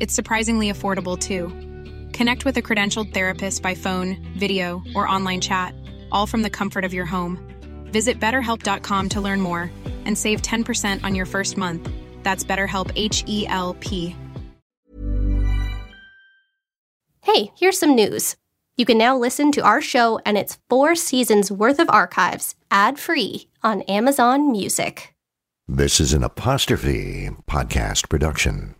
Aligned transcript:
It's 0.00 0.14
surprisingly 0.14 0.70
affordable 0.70 1.18
too. 1.18 1.48
Connect 2.12 2.44
with 2.44 2.56
a 2.56 2.62
credentialed 2.62 3.12
therapist 3.12 3.62
by 3.62 3.74
phone, 3.74 4.16
video, 4.36 4.82
or 4.94 5.08
online 5.08 5.40
chat, 5.40 5.74
all 6.12 6.26
from 6.26 6.42
the 6.42 6.50
comfort 6.50 6.84
of 6.84 6.94
your 6.94 7.06
home. 7.06 7.38
Visit 7.86 8.20
betterhelp.com 8.20 9.08
to 9.10 9.20
learn 9.20 9.40
more 9.40 9.70
and 10.04 10.16
save 10.16 10.42
10% 10.42 11.02
on 11.04 11.14
your 11.14 11.26
first 11.26 11.56
month. 11.56 11.90
That's 12.22 12.44
BetterHelp 12.44 12.92
H 12.96 13.24
E 13.26 13.46
L 13.48 13.74
P. 13.80 14.14
Hey, 17.22 17.50
here's 17.56 17.78
some 17.78 17.94
news. 17.94 18.36
You 18.76 18.84
can 18.84 18.98
now 18.98 19.16
listen 19.16 19.52
to 19.52 19.62
our 19.62 19.80
show 19.80 20.18
and 20.26 20.36
its 20.36 20.58
four 20.68 20.94
seasons 20.94 21.50
worth 21.50 21.78
of 21.78 21.88
archives 21.88 22.54
ad 22.70 22.98
free 22.98 23.48
on 23.62 23.82
Amazon 23.82 24.50
Music. 24.50 25.14
This 25.66 26.00
is 26.00 26.12
an 26.12 26.22
apostrophe 26.22 27.30
podcast 27.48 28.08
production. 28.08 28.74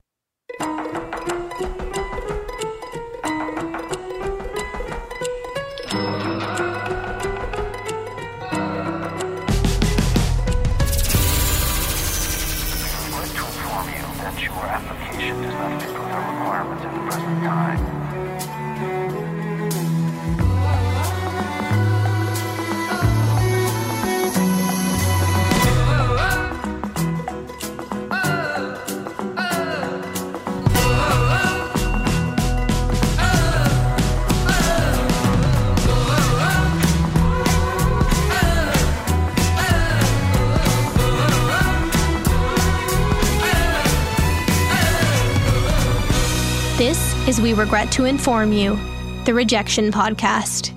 Regret 47.65 47.91
to 47.93 48.05
Inform 48.05 48.53
You, 48.53 48.79
the 49.25 49.33
Rejection 49.33 49.91
Podcast. 49.91 50.75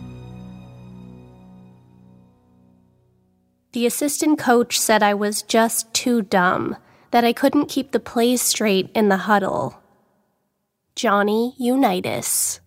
The 3.73 3.85
assistant 3.85 4.39
coach 4.39 4.79
said 4.79 5.03
I 5.03 5.13
was 5.13 5.41
just 5.41 5.93
too 5.93 6.21
dumb, 6.21 6.77
that 7.11 7.25
I 7.25 7.33
couldn't 7.33 7.65
keep 7.65 7.91
the 7.91 7.99
plays 7.99 8.41
straight 8.41 8.89
in 8.95 9.09
the 9.09 9.17
huddle. 9.17 9.77
Johnny 10.95 11.55
Unitas. 11.57 12.61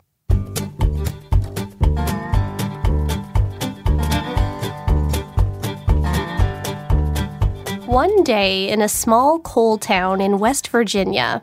One 7.86 8.22
day 8.22 8.68
in 8.68 8.82
a 8.82 8.88
small 8.90 9.38
coal 9.38 9.78
town 9.78 10.20
in 10.20 10.38
West 10.38 10.68
Virginia, 10.68 11.42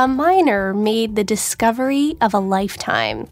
a 0.00 0.06
miner 0.06 0.72
made 0.72 1.16
the 1.16 1.24
discovery 1.24 2.16
of 2.20 2.32
a 2.32 2.38
lifetime. 2.38 3.26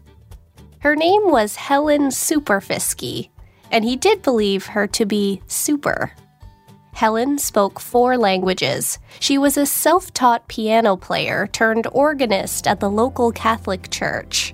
Her 0.79 0.97
name 0.97 1.31
was 1.31 1.55
Helen 1.55 2.09
Superfisky, 2.09 3.29
and 3.71 3.85
he 3.85 3.95
did 3.95 4.21
believe 4.21 4.65
her 4.65 4.85
to 4.87 5.05
be 5.05 5.41
super. 5.47 6.11
Helen 6.91 7.37
spoke 7.37 7.79
four 7.79 8.17
languages. 8.17 8.99
She 9.21 9.37
was 9.37 9.55
a 9.55 9.65
self 9.65 10.13
taught 10.13 10.49
piano 10.49 10.97
player 10.97 11.47
turned 11.47 11.87
organist 11.93 12.67
at 12.67 12.81
the 12.81 12.89
local 12.89 13.31
Catholic 13.31 13.89
church. 13.89 14.53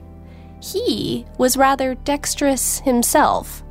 He 0.62 1.26
was 1.40 1.58
rather 1.58 1.96
dexterous 1.96 2.80
himself. 2.82 3.64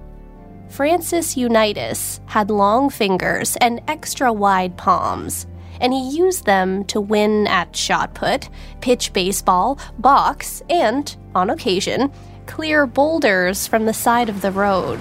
Francis 0.68 1.36
Unitas 1.36 2.20
had 2.26 2.50
long 2.50 2.90
fingers 2.90 3.56
and 3.60 3.80
extra 3.86 4.32
wide 4.32 4.76
palms, 4.76 5.46
and 5.82 5.92
he 5.92 6.16
used 6.16 6.46
them 6.46 6.84
to 6.84 7.00
win 7.00 7.46
at 7.48 7.76
shot 7.76 8.14
put, 8.14 8.48
pitch 8.80 9.12
baseball, 9.12 9.78
box, 9.98 10.62
and, 10.70 11.14
on 11.34 11.50
occasion, 11.50 12.10
clear 12.46 12.86
boulders 12.86 13.66
from 13.66 13.84
the 13.84 13.92
side 13.92 14.28
of 14.28 14.40
the 14.40 14.52
road. 14.52 15.00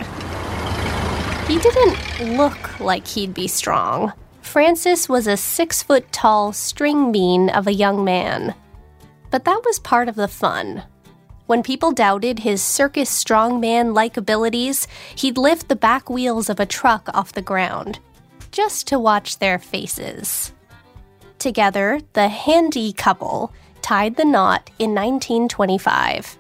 He 1.48 1.60
didn't 1.60 2.38
look 2.38 2.80
like 2.80 3.08
he'd 3.08 3.34
be 3.34 3.48
strong. 3.48 4.14
Francis 4.42 5.08
was 5.08 5.28
a 5.28 5.38
six 5.38 5.84
foot 5.84 6.12
tall 6.12 6.52
string 6.52 7.12
bean 7.12 7.50
of 7.50 7.68
a 7.68 7.74
young 7.74 8.04
man. 8.04 8.56
But 9.30 9.46
that 9.46 9.62
was 9.64 9.80
part 9.80 10.10
of 10.10 10.16
the 10.16 10.28
fun. 10.28 10.84
When 11.46 11.64
people 11.64 11.92
doubted 11.92 12.40
his 12.40 12.62
circus 12.62 13.10
strongman 13.12 13.94
like 13.94 14.18
abilities, 14.18 14.88
he'd 15.16 15.38
lift 15.38 15.68
the 15.68 15.76
back 15.76 16.10
wheels 16.10 16.50
of 16.50 16.60
a 16.60 16.66
truck 16.66 17.10
off 17.14 17.34
the 17.34 17.42
ground, 17.42 18.00
just 18.52 18.88
to 18.88 19.00
watch 19.00 19.40
their 19.40 19.60
faces. 19.60 20.54
Together, 21.42 22.00
the 22.14 22.28
handy 22.28 22.94
couple 22.94 23.52
tied 23.82 24.16
the 24.16 24.24
knot 24.24 24.70
in 24.78 24.94
1925. 24.94 26.38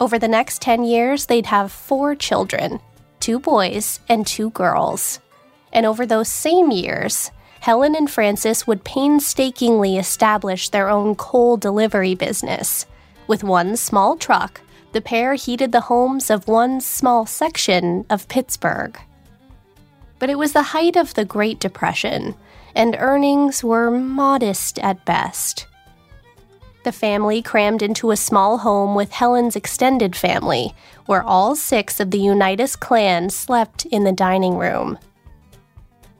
Over 0.00 0.16
the 0.16 0.28
next 0.28 0.62
10 0.62 0.84
years, 0.84 1.26
they'd 1.26 1.46
have 1.46 1.72
four 1.72 2.14
children 2.14 2.78
two 3.18 3.40
boys 3.40 3.98
and 4.08 4.24
two 4.24 4.50
girls. 4.50 5.18
And 5.72 5.84
over 5.84 6.06
those 6.06 6.28
same 6.28 6.70
years, 6.70 7.32
Helen 7.58 7.96
and 7.96 8.08
Francis 8.08 8.64
would 8.64 8.84
painstakingly 8.84 9.98
establish 9.98 10.68
their 10.68 10.88
own 10.88 11.16
coal 11.16 11.56
delivery 11.56 12.14
business. 12.14 12.86
With 13.26 13.42
one 13.42 13.76
small 13.76 14.16
truck, 14.16 14.60
the 14.92 15.00
pair 15.00 15.34
heated 15.34 15.72
the 15.72 15.80
homes 15.80 16.30
of 16.30 16.46
one 16.46 16.80
small 16.80 17.26
section 17.26 18.06
of 18.08 18.28
Pittsburgh. 18.28 18.96
But 20.20 20.30
it 20.30 20.38
was 20.38 20.52
the 20.52 20.62
height 20.62 20.94
of 20.94 21.14
the 21.14 21.24
Great 21.24 21.58
Depression, 21.58 22.36
and 22.74 22.96
earnings 22.98 23.62
were 23.62 23.90
modest 23.90 24.78
at 24.78 25.04
best. 25.04 25.66
The 26.84 26.92
family 26.92 27.40
crammed 27.40 27.82
into 27.82 28.10
a 28.10 28.16
small 28.16 28.58
home 28.58 28.94
with 28.94 29.12
Helen's 29.12 29.56
extended 29.56 30.14
family, 30.14 30.74
where 31.06 31.22
all 31.22 31.56
six 31.56 32.00
of 32.00 32.10
the 32.10 32.18
Unitas 32.18 32.76
clan 32.76 33.30
slept 33.30 33.86
in 33.86 34.04
the 34.04 34.12
dining 34.12 34.58
room. 34.58 34.98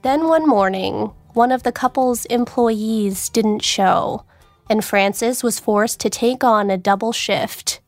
Then 0.02 0.28
one 0.28 0.46
morning, 0.46 1.12
one 1.32 1.50
of 1.50 1.62
the 1.64 1.72
couple's 1.72 2.24
employees 2.26 3.28
didn't 3.28 3.60
show, 3.60 4.24
and 4.70 4.84
Francis 4.84 5.42
was 5.42 5.58
forced 5.58 6.00
to 6.00 6.10
take 6.10 6.44
on 6.44 6.70
a 6.70 6.78
double 6.78 7.12
shift 7.12 7.80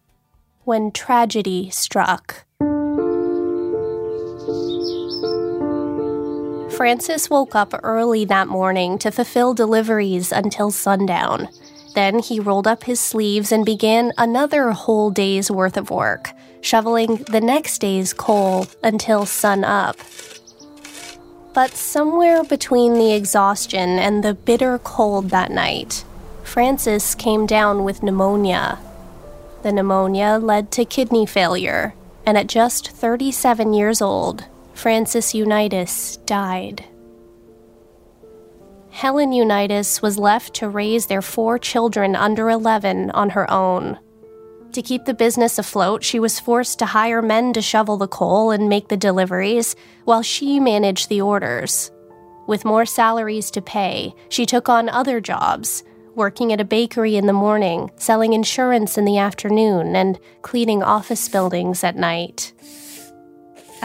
when 0.64 0.90
tragedy 0.90 1.70
struck. 1.70 2.45
Francis 6.76 7.30
woke 7.30 7.54
up 7.54 7.72
early 7.82 8.26
that 8.26 8.48
morning 8.48 8.98
to 8.98 9.10
fulfill 9.10 9.54
deliveries 9.54 10.30
until 10.30 10.70
sundown. 10.70 11.48
Then 11.94 12.18
he 12.18 12.38
rolled 12.38 12.66
up 12.66 12.84
his 12.84 13.00
sleeves 13.00 13.50
and 13.50 13.64
began 13.64 14.12
another 14.18 14.72
whole 14.72 15.10
day's 15.10 15.50
worth 15.50 15.78
of 15.78 15.88
work, 15.88 16.32
shoveling 16.60 17.24
the 17.30 17.40
next 17.40 17.78
day's 17.78 18.12
coal 18.12 18.66
until 18.82 19.24
sun 19.24 19.64
up. 19.64 19.96
But 21.54 21.70
somewhere 21.70 22.44
between 22.44 22.92
the 22.92 23.14
exhaustion 23.14 23.98
and 23.98 24.22
the 24.22 24.34
bitter 24.34 24.78
cold 24.78 25.30
that 25.30 25.50
night, 25.50 26.04
Francis 26.42 27.14
came 27.14 27.46
down 27.46 27.84
with 27.84 28.02
pneumonia. 28.02 28.78
The 29.62 29.72
pneumonia 29.72 30.38
led 30.42 30.70
to 30.72 30.84
kidney 30.84 31.24
failure, 31.24 31.94
and 32.26 32.36
at 32.36 32.48
just 32.48 32.90
37 32.90 33.72
years 33.72 34.02
old, 34.02 34.44
Francis 34.76 35.34
Unitas 35.34 36.18
died. 36.26 36.84
Helen 38.90 39.32
Unitas 39.32 40.02
was 40.02 40.18
left 40.18 40.52
to 40.56 40.68
raise 40.68 41.06
their 41.06 41.22
four 41.22 41.58
children 41.58 42.14
under 42.14 42.50
11 42.50 43.10
on 43.12 43.30
her 43.30 43.50
own. 43.50 43.98
To 44.72 44.82
keep 44.82 45.06
the 45.06 45.14
business 45.14 45.58
afloat, 45.58 46.04
she 46.04 46.18
was 46.18 46.38
forced 46.38 46.78
to 46.80 46.86
hire 46.86 47.22
men 47.22 47.54
to 47.54 47.62
shovel 47.62 47.96
the 47.96 48.06
coal 48.06 48.50
and 48.50 48.68
make 48.68 48.88
the 48.88 48.98
deliveries, 48.98 49.74
while 50.04 50.20
she 50.20 50.60
managed 50.60 51.08
the 51.08 51.22
orders. 51.22 51.90
With 52.46 52.66
more 52.66 52.84
salaries 52.84 53.50
to 53.52 53.62
pay, 53.62 54.14
she 54.28 54.44
took 54.44 54.68
on 54.68 54.90
other 54.90 55.22
jobs, 55.22 55.84
working 56.14 56.52
at 56.52 56.60
a 56.60 56.64
bakery 56.64 57.16
in 57.16 57.24
the 57.24 57.32
morning, 57.32 57.90
selling 57.96 58.34
insurance 58.34 58.98
in 58.98 59.06
the 59.06 59.16
afternoon, 59.16 59.96
and 59.96 60.18
cleaning 60.42 60.82
office 60.82 61.30
buildings 61.30 61.82
at 61.82 61.96
night. 61.96 62.52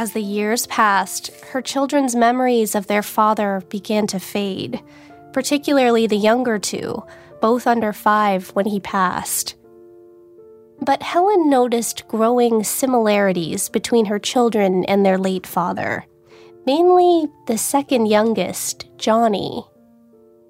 As 0.02 0.14
the 0.14 0.24
years 0.24 0.66
passed, 0.66 1.30
her 1.52 1.62
children's 1.62 2.16
memories 2.16 2.74
of 2.74 2.88
their 2.88 3.04
father 3.04 3.62
began 3.70 4.08
to 4.08 4.20
fade, 4.20 4.82
particularly 5.32 6.08
the 6.08 6.18
younger 6.18 6.58
two, 6.58 7.04
both 7.40 7.68
under 7.68 7.94
five 7.94 8.50
when 8.56 8.66
he 8.66 8.80
passed. 8.80 9.54
But 10.80 11.04
Helen 11.04 11.52
noticed 11.52 12.08
growing 12.08 12.64
similarities 12.64 13.70
between 13.70 14.06
her 14.06 14.18
children 14.18 14.86
and 14.86 15.06
their 15.06 15.20
late 15.20 15.46
father, 15.46 16.04
mainly 16.66 17.28
the 17.46 17.60
second 17.60 18.08
youngest, 18.08 18.90
Johnny. 18.98 19.68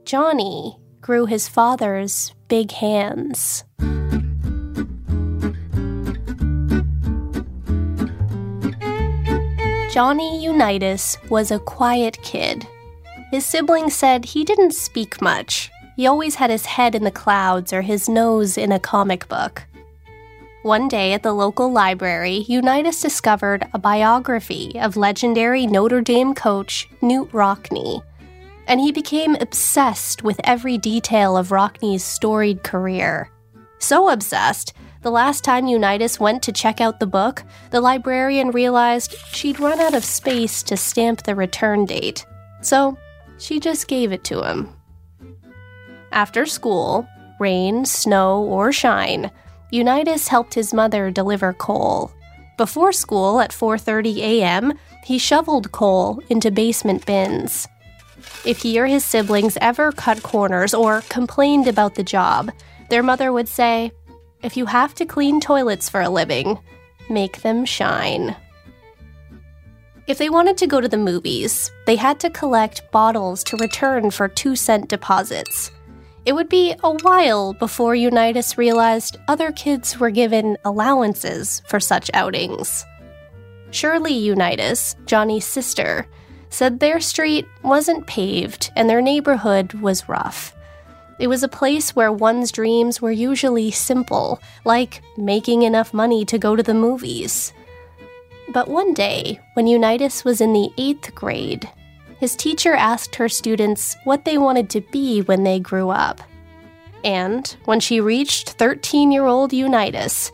Johnny 0.06 0.78
grew 1.02 1.26
his 1.26 1.50
father's 1.50 2.34
big 2.48 2.72
hands. 2.72 3.66
Johnny 10.02 10.44
Unitas 10.44 11.16
was 11.30 11.52
a 11.52 11.60
quiet 11.60 12.20
kid. 12.24 12.68
His 13.30 13.46
siblings 13.46 13.94
said 13.94 14.26
he 14.26 14.44
didn't 14.44 14.74
speak 14.74 15.22
much. 15.22 15.70
He 15.96 16.08
always 16.08 16.34
had 16.34 16.50
his 16.50 16.66
head 16.66 16.96
in 16.96 17.04
the 17.04 17.12
clouds 17.12 17.72
or 17.72 17.84
his 17.84 18.10
nose 18.10 18.58
in 18.58 18.72
a 18.72 18.80
comic 18.80 19.28
book. 19.28 19.62
One 20.64 20.88
day 20.88 21.14
at 21.14 21.22
the 21.22 21.34
local 21.34 21.72
library, 21.72 22.46
Unitas 22.48 23.00
discovered 23.00 23.68
a 23.76 23.78
biography 23.78 24.72
of 24.80 24.98
legendary 24.98 25.68
Notre 25.68 26.02
Dame 26.02 26.34
coach 26.34 26.90
Knute 27.04 27.32
Rockne, 27.32 28.02
and 28.66 28.80
he 28.80 28.92
became 28.92 29.36
obsessed 29.36 30.24
with 30.24 30.42
every 30.44 30.80
detail 30.80 31.38
of 31.38 31.50
Rockne's 31.50 32.04
storied 32.04 32.64
career. 32.64 33.30
So 33.78 34.10
obsessed, 34.10 34.74
the 35.02 35.12
last 35.12 35.44
time 35.44 35.68
Unitas 35.68 36.20
went 36.20 36.44
to 36.44 36.52
check 36.52 36.80
out 36.80 37.00
the 37.00 37.08
book, 37.08 37.44
the 37.72 37.82
librarian 37.82 38.52
realized 38.52 39.16
she'd 39.32 39.60
run 39.60 39.80
out 39.80 39.96
of 39.96 40.06
space 40.06 40.62
to 40.64 40.78
stamp 40.78 41.24
the 41.24 41.36
return 41.36 41.86
date. 41.86 42.26
So 42.62 42.98
she 43.40 43.60
just 43.60 43.88
gave 43.88 44.12
it 44.12 44.24
to 44.26 44.44
him. 44.44 44.70
After 46.12 46.46
school, 46.46 47.08
rain, 47.40 47.86
snow, 47.86 48.44
or 48.44 48.72
shine, 48.72 49.32
Unitas 49.72 50.28
helped 50.28 50.54
his 50.54 50.74
mother 50.74 51.10
deliver 51.10 51.54
coal. 51.54 52.12
Before 52.58 52.92
school 52.92 53.40
at 53.40 53.52
4:30 53.52 54.18
a.m., 54.18 54.74
he 55.04 55.18
shoveled 55.18 55.72
coal 55.72 56.22
into 56.30 56.52
basement 56.52 57.06
bins. 57.06 57.68
If 58.46 58.62
he 58.62 58.80
or 58.80 58.86
his 58.86 59.04
siblings 59.04 59.58
ever 59.62 59.92
cut 59.92 60.22
corners 60.22 60.74
or 60.74 61.02
complained 61.10 61.68
about 61.68 61.96
the 61.96 62.04
job, 62.04 62.52
their 62.90 63.02
mother 63.02 63.32
would 63.32 63.48
say, 63.48 63.92
"If 64.44 64.58
you 64.58 64.66
have 64.66 64.94
to 64.96 65.06
clean 65.06 65.40
toilets 65.40 65.90
for 65.90 66.02
a 66.02 66.10
living, 66.10 66.60
make 67.10 67.42
them 67.42 67.66
shine." 67.66 68.36
If 70.08 70.18
they 70.18 70.30
wanted 70.30 70.58
to 70.58 70.68
go 70.68 70.82
to 70.82 70.88
the 70.88 70.98
movies, 70.98 71.72
they 71.86 71.96
had 71.96 72.20
to 72.22 72.30
collect 72.30 72.92
bottles 72.92 73.44
to 73.46 73.58
return 73.58 74.12
for 74.12 74.28
2 74.28 74.56
cent 74.56 74.90
deposits. 74.90 75.72
It 76.26 76.34
would 76.34 76.50
be 76.50 76.76
a 76.84 76.92
while 76.92 77.54
before 77.54 77.96
Unitas 77.96 78.58
realized 78.58 79.18
other 79.28 79.52
kids 79.52 80.00
were 80.00 80.10
given 80.10 80.58
allowances 80.66 81.62
for 81.68 81.80
such 81.80 82.12
outings. 82.14 82.86
Shirley 83.72 84.14
Unitas, 84.14 84.96
Johnny's 85.06 85.46
sister, 85.46 86.08
said 86.50 86.80
their 86.80 87.00
street 87.00 87.46
wasn't 87.64 88.06
paved 88.08 88.72
and 88.76 88.90
their 88.90 89.02
neighborhood 89.02 89.74
was 89.74 90.10
rough. 90.10 90.54
It 91.22 91.30
was 91.30 91.44
a 91.44 91.48
place 91.48 91.96
where 91.96 92.12
one's 92.12 92.52
dreams 92.52 93.00
were 93.00 93.12
usually 93.12 93.70
simple, 93.70 94.42
like 94.66 95.04
making 95.16 95.62
enough 95.62 95.94
money 95.94 96.26
to 96.26 96.40
go 96.40 96.56
to 96.56 96.64
the 96.64 96.74
movies. 96.74 97.54
But 98.52 98.68
one 98.68 98.96
day, 98.96 99.40
when 99.54 99.68
Unitas 99.68 100.26
was 100.26 100.42
in 100.42 100.52
the 100.52 100.72
eighth 100.80 101.14
grade, 101.14 101.70
his 102.20 102.36
teacher 102.36 102.74
asked 102.74 103.18
her 103.18 103.30
students 103.30 103.96
what 104.04 104.26
they 104.26 104.40
wanted 104.40 104.72
to 104.72 104.82
be 104.82 105.22
when 105.22 105.44
they 105.44 105.60
grew 105.60 105.92
up. 105.92 106.22
And 107.04 107.56
when 107.66 107.80
she 107.80 108.02
reached 108.02 108.54
13 108.54 109.12
year 109.12 109.28
old 109.28 109.54
Unitas, 109.54 110.32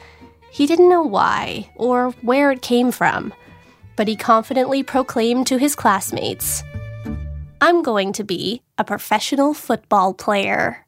he 0.51 0.65
didn't 0.65 0.89
know 0.89 1.03
why 1.03 1.69
or 1.75 2.11
where 2.21 2.49
it 2.49 2.61
came 2.61 2.93
from, 2.93 3.33
but 3.97 4.07
he 4.07 4.15
confidently 4.15 4.83
proclaimed 4.83 5.47
to 5.47 5.57
his 5.57 5.75
classmates 5.75 6.63
I'm 7.59 7.81
going 7.81 8.13
to 8.13 8.23
be 8.23 8.61
a 8.77 8.83
professional 8.83 9.55
football 9.55 10.13
player. 10.13 10.85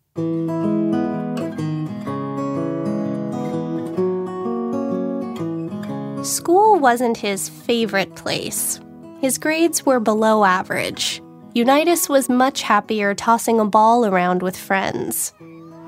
School 6.24 6.78
wasn't 6.80 7.18
his 7.18 7.50
favorite 7.50 8.16
place. 8.16 8.80
His 9.20 9.40
grades 9.40 9.84
were 9.84 10.00
below 10.00 10.44
average. 10.44 11.24
Unitas 11.56 12.08
was 12.08 12.30
much 12.30 12.62
happier 12.62 13.16
tossing 13.16 13.60
a 13.60 13.66
ball 13.66 14.06
around 14.06 14.44
with 14.44 14.56
friends. 14.56 15.34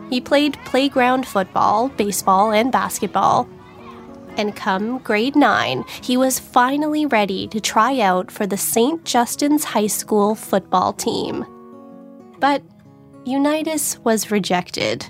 He 0.09 0.19
played 0.19 0.57
playground 0.65 1.27
football, 1.27 1.89
baseball, 1.89 2.51
and 2.51 2.71
basketball. 2.71 3.47
And 4.37 4.55
come 4.55 4.99
grade 4.99 5.35
9, 5.35 5.83
he 6.01 6.17
was 6.17 6.39
finally 6.39 7.05
ready 7.05 7.47
to 7.49 7.59
try 7.59 7.99
out 7.99 8.31
for 8.31 8.47
the 8.47 8.57
St. 8.57 9.03
Justin's 9.03 9.63
High 9.63 9.87
School 9.87 10.35
football 10.35 10.93
team. 10.93 11.45
But 12.39 12.63
Unitas 13.25 13.99
was 13.99 14.31
rejected. 14.31 15.05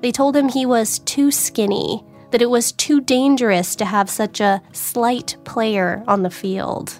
They 0.00 0.10
told 0.10 0.36
him 0.36 0.48
he 0.48 0.66
was 0.66 0.98
too 1.00 1.30
skinny, 1.30 2.02
that 2.30 2.42
it 2.42 2.50
was 2.50 2.72
too 2.72 3.00
dangerous 3.00 3.76
to 3.76 3.84
have 3.84 4.10
such 4.10 4.40
a 4.40 4.60
slight 4.72 5.36
player 5.44 6.02
on 6.08 6.22
the 6.22 6.30
field. 6.30 6.94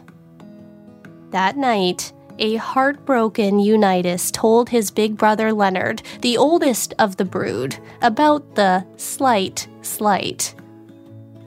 That 1.31 1.57
night, 1.57 2.13
a 2.39 2.57
heartbroken 2.57 3.59
Unitas 3.59 4.31
told 4.31 4.69
his 4.69 4.91
big 4.91 5.17
brother 5.17 5.53
Leonard, 5.53 6.03
the 6.21 6.37
oldest 6.37 6.95
of 6.99 7.17
the 7.17 7.25
brood, 7.25 7.77
about 8.03 8.55
the 8.55 8.87
slight 8.97 9.67
slight. 9.83 10.55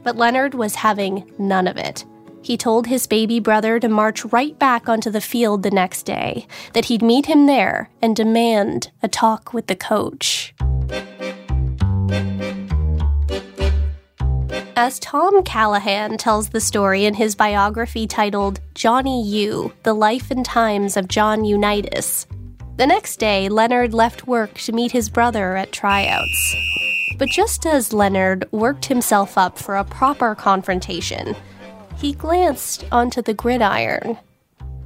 But 0.10 0.18
Leonard 0.18 0.56
was 0.56 0.74
having 0.74 1.32
none 1.38 1.68
of 1.68 1.78
it. 1.78 2.04
He 2.42 2.58
told 2.58 2.88
his 2.88 3.06
baby 3.06 3.40
brother 3.40 3.80
to 3.80 3.88
march 3.88 4.26
right 4.26 4.58
back 4.58 4.90
onto 4.90 5.12
the 5.12 5.22
field 5.22 5.62
the 5.62 5.70
next 5.70 6.02
day, 6.02 6.48
that 6.74 6.86
he'd 6.86 7.04
meet 7.04 7.28
him 7.28 7.46
there 7.46 7.92
and 8.02 8.16
demand 8.16 8.90
a 9.04 9.08
talk 9.08 9.54
with 9.54 9.68
the 9.68 9.76
coach. 9.76 10.56
As 14.76 14.98
Tom 14.98 15.44
Callahan 15.44 16.18
tells 16.18 16.50
the 16.50 16.60
story 16.60 17.06
in 17.06 17.14
his 17.14 17.36
biography 17.36 18.08
titled 18.08 18.62
Johnny 18.74 19.24
U 19.24 19.72
The 19.84 19.94
Life 19.94 20.32
and 20.32 20.44
Times 20.44 20.98
of 20.98 21.08
John 21.08 21.46
Unitas, 21.46 22.26
the 22.78 22.88
next 22.88 23.18
day 23.18 23.48
Leonard 23.48 23.94
left 23.94 24.26
work 24.26 24.56
to 24.56 24.72
meet 24.72 24.92
his 24.92 25.08
brother 25.08 25.56
at 25.56 25.72
tryouts. 25.72 26.56
But 27.20 27.30
just 27.30 27.66
as 27.66 27.92
Leonard 27.92 28.48
worked 28.52 28.86
himself 28.86 29.38
up 29.38 29.60
for 29.60 29.76
a 29.76 29.84
proper 29.84 30.34
confrontation, 30.36 31.36
he 31.98 32.14
glanced 32.14 32.86
onto 32.94 33.22
the 33.22 33.34
gridiron. 33.34 34.18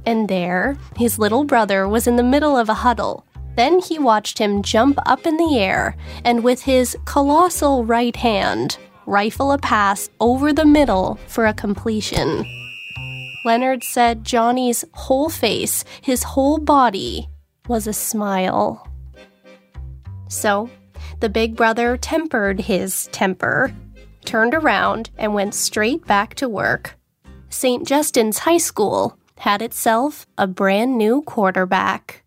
And 0.04 0.28
there, 0.28 0.76
his 0.96 1.16
little 1.18 1.44
brother 1.44 1.88
was 1.88 2.08
in 2.08 2.16
the 2.16 2.24
middle 2.24 2.56
of 2.56 2.68
a 2.68 2.74
huddle. 2.74 3.24
Then 3.56 3.78
he 3.78 4.00
watched 4.00 4.38
him 4.38 4.62
jump 4.62 4.98
up 5.06 5.26
in 5.26 5.36
the 5.36 5.56
air 5.58 5.96
and, 6.24 6.42
with 6.42 6.62
his 6.62 6.96
colossal 7.04 7.84
right 7.84 8.16
hand, 8.16 8.78
rifle 9.06 9.52
a 9.52 9.58
pass 9.58 10.10
over 10.18 10.52
the 10.52 10.66
middle 10.66 11.20
for 11.28 11.46
a 11.46 11.54
completion. 11.54 12.44
Leonard 13.44 13.84
said 13.84 14.24
Johnny's 14.24 14.84
whole 14.92 15.28
face, 15.28 15.84
his 16.02 16.24
whole 16.24 16.58
body, 16.58 17.28
was 17.68 17.86
a 17.86 17.92
smile. 17.92 18.88
So, 20.28 20.68
the 21.24 21.30
big 21.30 21.56
brother 21.56 21.96
tempered 21.96 22.60
his 22.60 23.06
temper, 23.06 23.74
turned 24.26 24.52
around, 24.52 25.08
and 25.16 25.32
went 25.32 25.54
straight 25.54 26.06
back 26.06 26.34
to 26.34 26.46
work. 26.46 26.98
St. 27.48 27.88
Justin's 27.88 28.40
High 28.40 28.58
School 28.58 29.16
had 29.38 29.62
itself 29.62 30.26
a 30.36 30.46
brand 30.46 30.98
new 30.98 31.22
quarterback. 31.22 32.22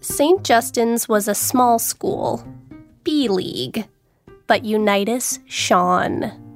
St. 0.00 0.42
Justin's 0.42 1.08
was 1.08 1.28
a 1.28 1.36
small 1.36 1.78
school, 1.78 2.44
B 3.04 3.28
League, 3.28 3.86
but 4.48 4.64
Unitas 4.64 5.38
shone. 5.46 6.47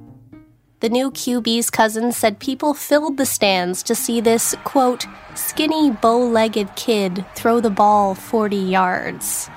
The 0.83 0.89
new 0.89 1.11
QB's 1.11 1.69
cousin 1.69 2.11
said 2.11 2.39
people 2.39 2.73
filled 2.73 3.15
the 3.15 3.25
stands 3.25 3.83
to 3.83 3.95
see 3.95 4.19
this, 4.19 4.53
quote, 4.65 5.05
skinny, 5.33 5.91
bow 5.91 6.17
legged 6.17 6.75
kid 6.75 7.23
throw 7.35 7.61
the 7.61 7.69
ball 7.69 8.13
40 8.15 8.57
yards. 8.57 9.49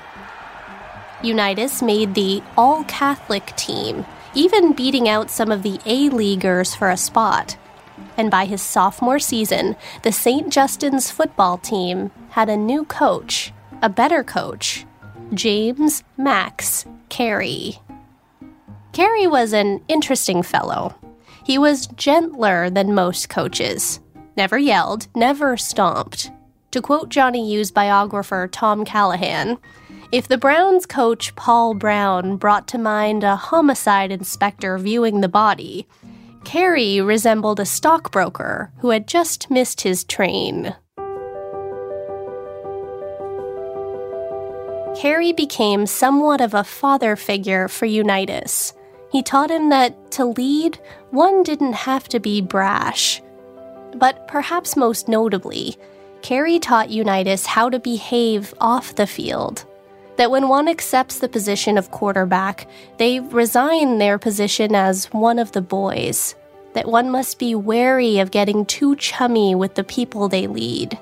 Unitas 1.25 1.83
made 1.83 2.15
the 2.15 2.45
all 2.57 2.85
Catholic 2.85 3.47
team, 3.57 4.07
even 4.37 4.73
beating 4.73 5.09
out 5.09 5.29
some 5.29 5.51
of 5.51 5.65
the 5.65 5.81
A 5.85 6.11
Leaguers 6.11 6.77
for 6.77 6.91
a 6.91 6.97
spot. 6.97 7.57
And 8.17 8.31
by 8.31 8.45
his 8.45 8.63
sophomore 8.63 9.19
season, 9.19 9.75
the 10.05 10.13
St. 10.13 10.53
Justin's 10.53 11.11
football 11.11 11.59
team 11.59 12.13
had 12.29 12.49
a 12.49 12.57
new 12.57 12.85
coach, 12.85 13.53
a 13.83 13.89
better 13.89 14.23
coach, 14.23 14.87
James 15.35 16.05
Max 16.17 16.87
Carey. 17.09 17.81
Carey 18.93 19.27
was 19.27 19.53
an 19.53 19.83
interesting 19.89 20.45
fellow. 20.45 20.95
He 21.47 21.59
was 21.59 21.87
gentler 21.87 22.71
than 22.71 22.93
most 22.93 23.29
coaches, 23.29 24.01
never 24.37 24.59
yelled, 24.59 25.07
never 25.15 25.57
stomped. 25.57 26.33
To 26.73 26.83
quote 26.83 27.09
Johnny 27.09 27.53
U's 27.53 27.71
biographer 27.71 28.49
Tom 28.51 28.85
Callahan, 28.85 29.57
if 30.11 30.27
the 30.27 30.39
Browns 30.39 30.87
coach 30.87 31.37
Paul 31.37 31.75
Brown 31.75 32.37
brought 32.37 32.67
to 32.67 32.79
mind 32.79 33.23
a 33.23 33.37
homicide 33.37 34.11
inspector 34.11 34.77
viewing 34.77 35.21
the 35.21 35.29
body, 35.29 35.87
Carey 36.43 37.01
resembled 37.01 37.61
a 37.61 37.65
stockbroker 37.65 38.73
who 38.79 38.91
had 38.91 39.07
just 39.07 39.49
missed 39.49 39.83
his 39.83 40.03
train. 40.03 40.75
Carey 44.97 45.33
became 45.33 45.87
somewhat 45.87 46.41
of 46.41 46.55
a 46.55 46.65
father 46.65 47.15
figure 47.15 47.69
for 47.69 47.87
Unitas. 47.87 48.75
He 49.13 49.23
taught 49.23 49.53
him 49.53 49.69
that 49.69 50.06
to 50.17 50.25
lead, 50.25 50.79
one 51.11 51.43
didn't 51.43 51.75
have 51.75 52.09
to 52.09 52.21
be 52.21 52.41
brash. 52.41 53.23
But 53.95 54.27
perhaps 54.29 54.77
most 54.77 55.09
notably, 55.09 55.77
Carey 56.23 56.59
taught 56.59 56.91
Unitas 56.91 57.47
how 57.47 57.71
to 57.71 57.79
behave 57.79 58.53
off 58.61 58.95
the 58.95 59.07
field. 59.07 59.65
That 60.17 60.31
when 60.31 60.49
one 60.49 60.69
accepts 60.69 61.19
the 61.19 61.29
position 61.29 61.77
of 61.79 61.91
quarterback, 61.91 62.69
they 62.99 63.21
resign 63.21 63.99
their 63.99 64.19
position 64.19 64.75
as 64.75 65.07
one 65.13 65.39
of 65.39 65.53
the 65.53 65.63
boys. 65.63 66.35
That 66.73 66.89
one 66.89 67.11
must 67.11 67.39
be 67.39 67.55
wary 67.55 68.19
of 68.19 68.31
getting 68.31 68.65
too 68.67 68.97
chummy 68.97 69.55
with 69.55 69.75
the 69.75 69.85
people 69.85 70.29
they 70.29 70.47
lead. 70.47 70.99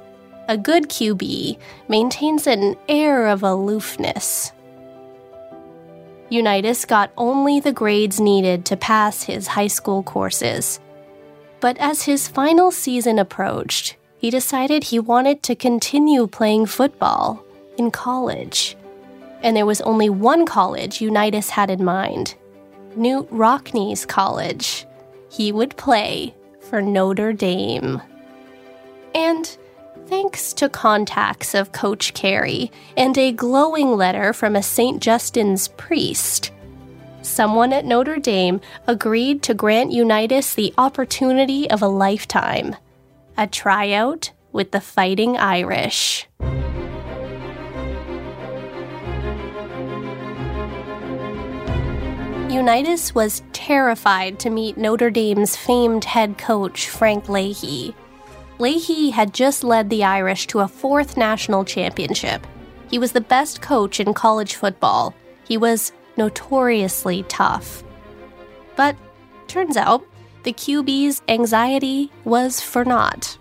A 0.48 0.58
good 0.58 0.88
QB 0.88 1.58
maintains 1.88 2.46
an 2.46 2.76
air 2.88 3.28
of 3.28 3.42
aloofness. 3.42 4.52
Unitas 6.34 6.84
got 6.84 7.12
only 7.16 7.60
the 7.60 7.72
grades 7.72 8.20
needed 8.20 8.64
to 8.66 8.76
pass 8.76 9.22
his 9.22 9.46
high 9.46 9.68
school 9.68 10.02
courses. 10.02 10.80
But 11.60 11.78
as 11.78 12.02
his 12.02 12.26
final 12.26 12.72
season 12.72 13.20
approached, 13.20 13.96
he 14.18 14.30
decided 14.30 14.84
he 14.84 14.98
wanted 14.98 15.42
to 15.44 15.54
continue 15.54 16.26
playing 16.26 16.66
football 16.66 17.44
in 17.78 17.90
college. 17.92 18.76
And 19.42 19.56
there 19.56 19.64
was 19.64 19.80
only 19.82 20.10
one 20.10 20.44
college 20.44 21.00
Unitas 21.00 21.50
had 21.50 21.70
in 21.70 21.84
mind 21.84 22.34
Knute 22.96 23.28
Rockne's 23.30 24.04
College. 24.04 24.86
He 25.30 25.52
would 25.52 25.76
play 25.76 26.34
for 26.60 26.82
Notre 26.82 27.32
Dame. 27.32 28.02
And 29.14 29.56
thanks 30.14 30.52
to 30.52 30.68
contacts 30.68 31.54
of 31.54 31.72
Coach 31.72 32.14
Carey 32.14 32.70
and 32.96 33.18
a 33.18 33.32
glowing 33.32 33.96
letter 33.96 34.32
from 34.32 34.54
a 34.54 34.62
St. 34.62 35.02
Justin's 35.02 35.66
priest, 35.66 36.52
someone 37.22 37.72
at 37.72 37.84
Notre 37.84 38.20
Dame 38.20 38.60
agreed 38.86 39.42
to 39.42 39.54
grant 39.54 39.90
Unitas 39.90 40.54
the 40.54 40.72
opportunity 40.78 41.68
of 41.68 41.82
a 41.82 41.88
lifetime 41.88 42.76
a 43.36 43.48
tryout 43.48 44.30
with 44.52 44.70
the 44.70 44.80
Fighting 44.80 45.36
Irish. 45.36 46.28
Unitas 52.48 53.16
was 53.16 53.42
terrified 53.52 54.38
to 54.38 54.48
meet 54.48 54.78
Notre 54.78 55.10
Dame's 55.10 55.56
famed 55.56 56.04
head 56.04 56.38
coach, 56.38 56.88
Frank 56.88 57.28
Leahy. 57.28 57.96
Leahy 58.58 59.10
had 59.10 59.34
just 59.34 59.64
led 59.64 59.90
the 59.90 60.04
Irish 60.04 60.46
to 60.48 60.60
a 60.60 60.68
fourth 60.68 61.16
national 61.16 61.64
championship. 61.64 62.46
He 62.88 62.98
was 62.98 63.12
the 63.12 63.20
best 63.20 63.60
coach 63.60 63.98
in 63.98 64.14
college 64.14 64.54
football. 64.54 65.14
He 65.44 65.56
was 65.56 65.92
notoriously 66.16 67.24
tough. 67.24 67.82
But 68.76 68.96
turns 69.48 69.76
out, 69.76 70.04
the 70.44 70.52
QB's 70.52 71.22
anxiety 71.28 72.12
was 72.24 72.60
for 72.60 72.84
naught. 72.84 73.38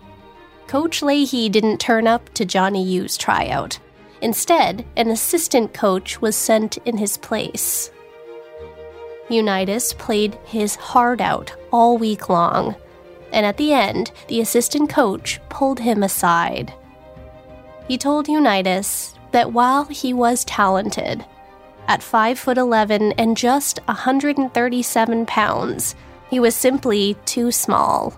Coach 0.67 1.03
Leahy 1.03 1.49
didn't 1.49 1.79
turn 1.79 2.07
up 2.07 2.33
to 2.33 2.45
Johnny 2.45 2.83
U's 2.83 3.17
tryout. 3.17 3.79
Instead, 4.21 4.85
an 4.95 5.09
assistant 5.09 5.73
coach 5.73 6.21
was 6.21 6.35
sent 6.35 6.77
in 6.85 6.97
his 6.97 7.17
place. 7.17 7.91
Unitas 9.29 9.93
played 9.93 10.39
his 10.45 10.75
heart 10.75 11.21
out 11.21 11.53
all 11.71 11.97
week 11.97 12.29
long, 12.29 12.75
and 13.33 13.45
at 13.45 13.57
the 13.57 13.73
end, 13.73 14.11
the 14.27 14.39
assistant 14.39 14.89
coach 14.89 15.41
pulled 15.49 15.79
him 15.79 16.03
aside. 16.03 16.73
He 17.87 17.97
told 17.97 18.29
Unitas 18.29 19.15
that 19.31 19.51
while 19.51 19.85
he 19.85 20.13
was 20.13 20.45
talented, 20.45 21.25
at 21.87 22.01
5 22.01 22.39
foot 22.39 22.57
11 22.57 23.13
and 23.13 23.35
just 23.35 23.79
137 23.87 25.25
pounds, 25.25 25.95
he 26.29 26.39
was 26.39 26.55
simply 26.55 27.17
too 27.25 27.51
small. 27.51 28.17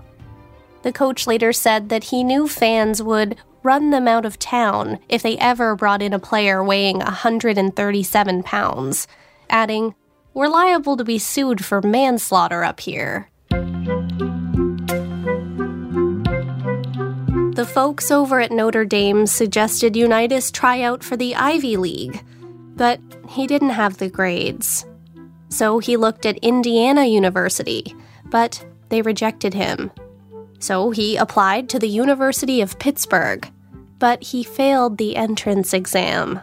The 0.84 0.92
coach 0.92 1.26
later 1.26 1.52
said 1.52 1.90
that 1.90 2.06
he 2.06 2.24
knew 2.24 2.48
fans 2.48 3.02
would 3.02 3.38
run 3.64 3.90
them 3.90 4.08
out 4.08 4.26
of 4.26 4.38
town 4.38 5.00
if 5.10 5.24
they 5.24 5.38
ever 5.40 5.76
brought 5.76 6.04
in 6.04 6.14
a 6.14 6.20
player 6.20 6.64
weighing 6.64 7.00
137 7.00 8.44
pounds, 8.44 9.08
adding, 9.50 9.96
We're 10.36 10.48
liable 10.48 10.96
to 10.98 11.04
be 11.04 11.18
sued 11.18 11.66
for 11.66 11.82
manslaughter 11.82 12.64
up 12.64 12.82
here. 12.82 13.30
The 17.66 17.72
folks 17.72 18.12
over 18.12 18.40
at 18.40 18.52
Notre 18.52 18.86
Dame 18.86 19.26
suggested 19.26 19.96
Unitas 19.96 20.52
try 20.52 20.84
out 20.84 21.04
for 21.04 21.18
the 21.18 21.34
Ivy 21.36 21.78
League 21.78 22.24
but 22.76 23.00
he 23.28 23.48
didn't 23.48 23.70
have 23.70 23.98
the 23.98 24.10
grades. 24.10 24.86
So 25.50 25.80
he 25.80 25.98
looked 25.98 26.26
at 26.26 26.38
Indiana 26.38 27.06
University, 27.06 27.96
but 28.26 28.64
they 28.90 29.02
rejected 29.02 29.54
him. 29.54 29.92
So 30.60 30.92
he 30.92 31.18
applied 31.18 31.70
to 31.70 31.80
the 31.80 31.88
University 31.88 32.62
of 32.62 32.80
Pittsburgh, 32.80 33.50
but 34.00 34.24
he 34.24 34.44
failed 34.44 34.98
the 34.98 35.16
entrance 35.16 35.74
exam. 35.74 36.40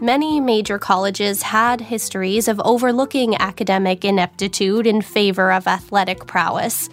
Many 0.00 0.40
major 0.40 0.78
colleges 0.78 1.42
had 1.42 1.82
histories 1.82 2.48
of 2.48 2.60
overlooking 2.64 3.36
academic 3.36 4.04
ineptitude 4.04 4.86
in 4.86 5.02
favor 5.02 5.52
of 5.52 5.66
athletic 5.66 6.26
prowess, 6.26 6.88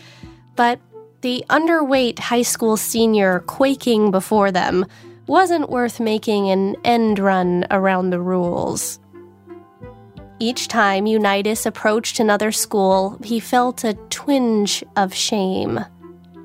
but 0.56 0.80
the 1.22 1.44
underweight 1.50 2.20
high 2.20 2.44
school 2.44 2.78
senior 2.78 3.40
quaking 3.42 4.12
before 4.12 4.52
them 4.52 4.86
wasn't 5.26 5.70
worth 5.70 6.00
making 6.00 6.50
an 6.50 6.76
end 6.86 7.20
run 7.20 7.66
around 7.72 8.10
the 8.10 8.20
rules. 8.20 9.00
Each 10.40 10.68
time 10.68 11.08
Unitas 11.08 11.66
approached 11.66 12.20
another 12.20 12.52
school, 12.52 13.18
he 13.24 13.40
felt 13.40 13.84
a 13.84 13.96
twinge 14.10 14.84
of 14.96 15.14
shame. 15.14 15.80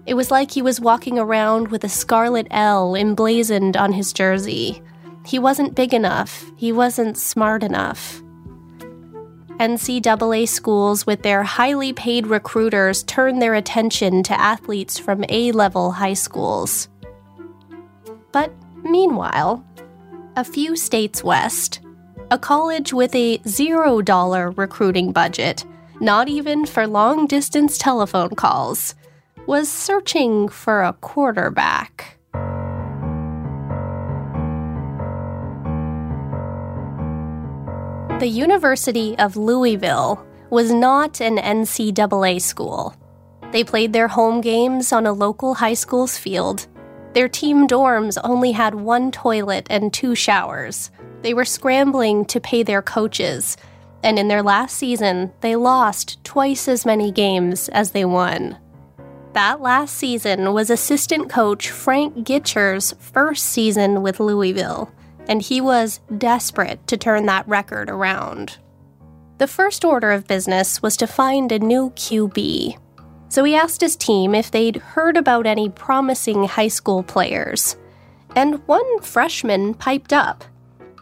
It 0.07 0.15
was 0.15 0.31
like 0.31 0.51
he 0.51 0.63
was 0.63 0.81
walking 0.81 1.19
around 1.19 1.69
with 1.69 1.85
a 1.85 1.89
scarlet 1.89 2.47
L 2.51 2.97
emblazoned 2.97 3.77
on 3.77 3.93
his 3.93 4.13
jersey. 4.13 4.83
He 5.27 5.39
wasn't 5.39 5.75
big 5.75 5.93
enough, 5.93 6.51
he 6.57 6.73
wasn't 6.73 7.19
smart 7.19 7.63
enough. 7.63 8.22
NCAA 9.59 10.49
schools, 10.49 11.07
with 11.07 11.23
their 11.23 11.43
highly 11.43 11.93
paid 11.93 12.27
recruiters, 12.27 13.03
turn 13.03 13.39
their 13.39 13.55
attention 13.55 14.23
to 14.25 14.41
athletes 14.41 14.99
from 14.99 15.25
A 15.29 15.53
level 15.53 15.93
high 15.93 16.15
schools. 16.15 16.89
But 18.33 18.53
Meanwhile, 18.85 19.65
a 20.37 20.45
few 20.45 20.77
states 20.77 21.23
west, 21.23 21.81
a 22.31 22.39
college 22.39 22.93
with 22.93 23.15
a 23.15 23.39
$0 23.39 24.59
recruiting 24.59 25.13
budget, 25.13 25.65
not 26.01 26.29
even 26.29 26.67
for 26.67 26.87
long 26.87 27.27
distance 27.27 27.79
telephone 27.79 28.31
calls, 28.31 28.97
was 29.47 29.71
searching 29.71 30.49
for 30.49 30.83
a 30.83 30.95
quarterback. 30.95 32.19
The 38.23 38.29
University 38.29 39.19
of 39.19 39.37
Louisville 39.37 40.25
was 40.49 40.71
not 40.71 41.21
an 41.21 41.39
NCAA 41.39 42.41
school. 42.41 42.95
They 43.51 43.65
played 43.65 43.93
their 43.93 44.07
home 44.07 44.41
games 44.41 44.93
on 44.93 45.07
a 45.07 45.13
local 45.13 45.55
high 45.55 45.75
school's 45.75 46.17
field. 46.17 46.69
Their 47.15 47.29
team 47.29 47.67
dorms 47.67 48.19
only 48.23 48.53
had 48.53 48.77
one 48.77 49.11
toilet 49.11 49.67
and 49.69 49.93
two 49.93 50.15
showers. 50.15 50.93
They 51.23 51.35
were 51.35 51.45
scrambling 51.45 52.25
to 52.27 52.39
pay 52.39 52.63
their 52.63 52.81
coaches, 52.81 53.57
and 54.05 54.21
in 54.21 54.29
their 54.29 54.45
last 54.45 54.77
season, 54.77 55.33
they 55.41 55.57
lost 55.57 56.23
twice 56.23 56.69
as 56.69 56.87
many 56.87 57.11
games 57.11 57.69
as 57.71 57.91
they 57.91 58.05
won. 58.05 58.57
That 59.33 59.61
last 59.61 59.97
season 59.97 60.53
was 60.53 60.71
assistant 60.71 61.29
coach 61.29 61.71
Frank 61.71 62.19
Gitschier's 62.19 62.95
first 63.01 63.47
season 63.47 64.01
with 64.01 64.21
Louisville, 64.21 64.93
and 65.29 65.43
he 65.43 65.61
was 65.61 66.01
desperate 66.19 66.87
to 66.87 66.97
turn 66.97 67.27
that 67.27 67.47
record 67.49 67.89
around. 67.91 68.59
The 69.39 69.47
first 69.47 69.85
order 69.85 70.13
of 70.13 70.27
business 70.27 70.83
was 70.83 70.97
to 70.99 71.07
find 71.07 71.51
a 71.51 71.59
new 71.59 71.91
QB. 71.91 72.79
So 73.29 73.45
he 73.45 73.57
asked 73.57 73.81
his 73.81 73.97
team 73.97 74.35
if 74.35 74.51
they'd 74.51 74.77
heard 74.77 75.17
about 75.17 75.47
any 75.47 75.69
promising 75.69 76.45
high 76.45 76.69
school 76.69 77.03
players. 77.03 77.77
And 78.37 78.67
one 78.69 79.01
freshman 79.01 79.75
piped 79.75 80.13
up. 80.13 80.45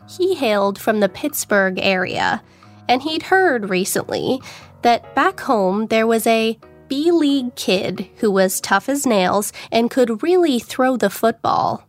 He 0.09 0.35
hailed 0.35 0.79
from 0.79 1.01
the 1.01 1.09
Pittsburgh 1.09 1.79
area, 1.81 2.43
and 2.89 3.03
he'd 3.03 3.25
heard 3.25 3.71
recently 3.71 4.41
that 4.83 5.15
back 5.15 5.41
home 5.41 5.87
there 5.89 6.07
was 6.07 6.27
a 6.27 6.59
B 6.89 7.13
League 7.13 7.55
kid 7.55 8.09
who 8.17 8.31
was 8.31 8.61
tough 8.61 8.89
as 8.89 9.07
nails 9.07 9.53
and 9.71 9.91
could 9.91 10.23
really 10.23 10.59
throw 10.59 10.97
the 10.97 11.11
football. 11.11 11.87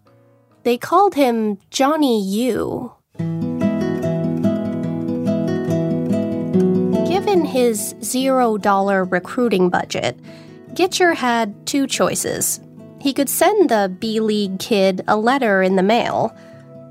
They 0.64 0.78
called 0.78 1.16
him 1.16 1.58
Johnny 1.72 2.22
U. 2.24 2.94
Given 7.08 7.46
his 7.46 7.96
$0 7.96 9.12
recruiting 9.12 9.70
budget, 9.70 10.20
Gitschier 10.74 11.16
had 11.16 11.66
two 11.66 11.88
choices. 11.88 12.60
He 13.00 13.12
could 13.14 13.30
send 13.30 13.70
the 13.70 13.92
B 14.00 14.20
League 14.20 14.60
kid 14.60 15.04
a 15.08 15.18
letter 15.18 15.64
in 15.64 15.78
the 15.78 15.84
mail, 15.84 16.36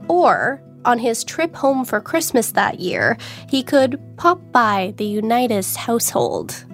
or 0.09 0.61
on 0.85 0.99
his 0.99 1.23
trip 1.23 1.55
home 1.55 1.85
for 1.85 2.01
Christmas 2.01 2.53
that 2.53 2.81
year, 2.81 3.17
he 3.49 3.63
could 3.63 4.01
pop 4.17 4.41
by 4.51 4.95
the 4.97 5.05
Unitas 5.05 5.77
household. 5.77 6.65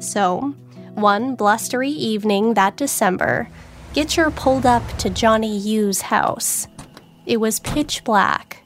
So, 0.00 0.54
one 0.94 1.36
blustery 1.36 1.90
evening 1.90 2.54
that 2.54 2.76
December, 2.76 3.48
Gitschier 3.94 4.34
pulled 4.34 4.66
up 4.66 4.86
to 4.98 5.10
Johnny 5.10 5.58
U's 5.58 6.02
house. 6.02 6.68
It 7.26 7.38
was 7.38 7.58
pitch 7.58 8.04
black, 8.04 8.62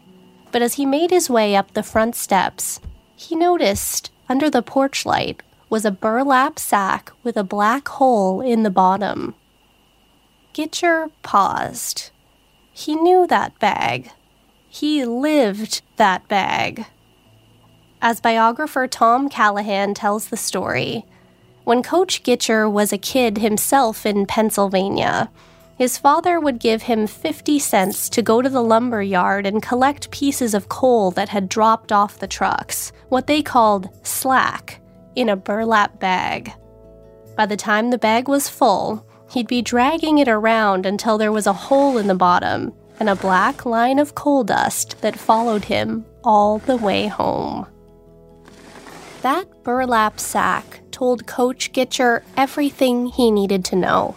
but 0.53 0.61
as 0.61 0.75
he 0.75 0.85
made 0.85 1.11
his 1.11 1.31
way 1.31 1.57
up 1.57 1.73
the 1.73 1.83
front 1.83 2.15
steps, 2.15 2.79
he 3.17 3.35
noticed 3.35 4.13
under 4.29 4.51
the 4.51 4.61
porch 4.61 5.07
light 5.07 5.43
was 5.71 5.87
a 5.87 5.91
burlap 5.91 6.59
sack 6.59 7.11
with 7.23 7.39
a 7.39 7.43
black 7.43 7.89
hole 7.89 8.43
in 8.43 8.65
the 8.65 8.71
bottom. 8.71 9.35
Gitschier 10.53 11.11
paused. 11.23 12.11
He 12.71 12.95
knew 12.95 13.27
that 13.27 13.59
bag. 13.59 14.11
He 14.69 15.07
lived 15.07 15.81
that 15.97 16.29
bag. 16.29 16.85
As 18.03 18.21
biographer 18.21 18.87
Tom 18.87 19.31
Callahan 19.31 19.95
tells 19.95 20.29
the 20.29 20.37
story, 20.37 21.07
when 21.65 21.83
Coach 21.83 22.23
Gitschier 22.23 22.71
was 22.71 22.93
a 22.93 22.99
kid 22.99 23.39
himself 23.39 24.05
in 24.05 24.27
Pennsylvania, 24.27 25.31
his 25.77 25.99
father 25.99 26.39
would 26.39 26.61
give 26.61 26.83
him 26.83 27.07
50 27.07 27.59
cents 27.59 28.09
to 28.11 28.23
go 28.23 28.41
to 28.41 28.49
the 28.49 28.63
lumber 28.63 29.03
yard 29.03 29.47
and 29.47 29.63
collect 29.63 30.11
pieces 30.11 30.55
of 30.55 30.69
coal 30.69 31.11
that 31.13 31.31
had 31.31 31.49
dropped 31.49 31.91
off 31.91 32.19
the 32.19 32.29
trucks, 32.29 32.93
what 33.09 33.27
they 33.27 33.43
called 33.43 33.89
slack, 34.05 34.81
in 35.17 35.29
a 35.29 35.37
burlap 35.37 35.99
bag. 35.99 36.53
By 37.37 37.47
the 37.47 37.57
time 37.57 37.91
the 37.91 37.99
bag 37.99 38.29
was 38.29 38.49
full, 38.49 39.05
he'd 39.31 39.49
be 39.49 39.63
dragging 39.63 40.19
it 40.19 40.29
around 40.29 40.87
until 40.87 41.19
there 41.19 41.33
was 41.33 41.47
a 41.47 41.53
hole 41.53 41.99
in 41.99 42.07
the 42.07 42.15
bottom 42.15 42.73
and 43.01 43.09
a 43.09 43.17
black 43.17 43.67
line 43.67 43.99
of 43.99 44.15
coal 44.15 44.45
dust 44.45 45.01
that 45.01 45.19
followed 45.19 45.65
him 45.65 46.05
all 46.23 46.59
the 46.59 46.77
way 46.77 47.09
home. 47.09 47.67
That 49.23 49.47
burlap 49.65 50.21
sack 50.21 50.81
told 50.95 51.27
Coach 51.27 51.73
Gitschier 51.73 52.23
everything 52.37 53.07
he 53.07 53.33
needed 53.33 53.65
to 53.67 53.77
know. 53.77 54.15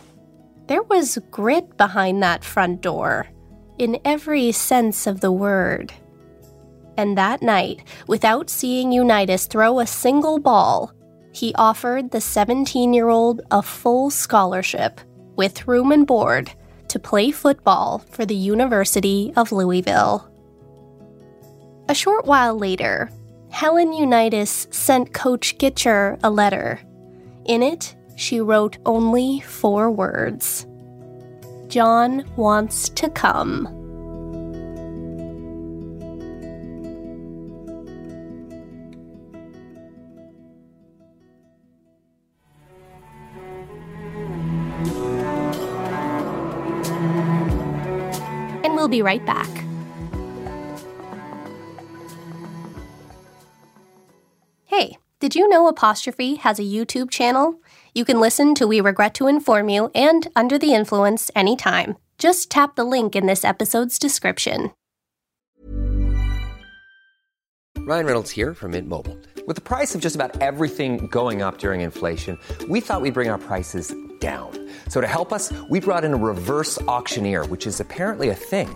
There 0.67 0.83
was 0.83 1.17
grit 1.31 1.75
behind 1.75 2.21
that 2.21 2.43
front 2.43 2.81
door, 2.81 3.27
in 3.79 3.99
every 4.05 4.51
sense 4.51 5.07
of 5.07 5.19
the 5.19 5.31
word. 5.31 5.91
And 6.95 7.17
that 7.17 7.41
night, 7.41 7.81
without 8.07 8.51
seeing 8.51 8.91
Unitas 8.91 9.47
throw 9.47 9.79
a 9.79 9.87
single 9.87 10.37
ball, 10.37 10.91
he 11.33 11.53
offered 11.55 12.11
the 12.11 12.21
17 12.21 12.93
year 12.93 13.09
old 13.09 13.41
a 13.49 13.61
full 13.63 14.11
scholarship 14.11 15.01
with 15.35 15.67
room 15.67 15.91
and 15.91 16.05
board 16.05 16.51
to 16.89 16.99
play 16.99 17.31
football 17.31 17.99
for 18.11 18.25
the 18.25 18.35
University 18.35 19.33
of 19.35 19.51
Louisville. 19.51 20.29
A 21.89 21.95
short 21.95 22.25
while 22.25 22.57
later, 22.57 23.09
Helen 23.57 23.91
Unitas 23.91 24.67
sent 24.69 25.15
Coach 25.15 25.57
Gitschier 25.57 26.19
a 26.23 26.29
letter. 26.29 26.79
In 27.45 27.63
it, 27.63 27.95
she 28.15 28.39
wrote 28.39 28.77
only 28.85 29.39
four 29.39 29.89
words 29.89 30.67
John 31.67 32.23
wants 32.35 32.89
to 32.89 33.09
come. 33.09 33.65
And 48.63 48.75
we'll 48.75 48.87
be 48.87 49.01
right 49.01 49.25
back. 49.25 49.66
Did 55.19 55.33
you 55.33 55.49
know 55.49 55.67
Apostrophe 55.67 56.35
has 56.35 56.59
a 56.59 56.63
YouTube 56.63 57.09
channel? 57.09 57.59
You 57.95 58.05
can 58.05 58.19
listen 58.19 58.53
to 58.55 58.67
We 58.67 58.81
Regret 58.81 59.15
to 59.15 59.25
Inform 59.25 59.69
You 59.69 59.89
and 59.95 60.27
Under 60.35 60.59
the 60.59 60.75
Influence 60.75 61.31
anytime. 61.35 61.97
Just 62.19 62.51
tap 62.51 62.75
the 62.75 62.83
link 62.83 63.15
in 63.15 63.25
this 63.25 63.43
episode's 63.43 63.97
description. 63.97 64.71
Ryan 67.79 68.05
Reynolds 68.05 68.31
here 68.31 68.53
from 68.53 68.71
Mint 68.71 68.87
Mobile. 68.87 69.17
With 69.47 69.55
the 69.55 69.61
price 69.61 69.95
of 69.95 70.01
just 70.01 70.15
about 70.15 70.39
everything 70.41 71.07
going 71.07 71.41
up 71.41 71.57
during 71.57 71.81
inflation, 71.81 72.37
we 72.67 72.79
thought 72.79 73.01
we'd 73.01 73.13
bring 73.13 73.29
our 73.29 73.37
prices 73.39 73.95
down. 74.19 74.51
So 74.89 75.01
to 75.01 75.07
help 75.07 75.31
us, 75.33 75.51
we 75.69 75.79
brought 75.79 76.03
in 76.03 76.13
a 76.13 76.17
reverse 76.17 76.79
auctioneer, 76.83 77.45
which 77.45 77.65
is 77.65 77.79
apparently 77.79 78.29
a 78.29 78.35
thing. 78.35 78.75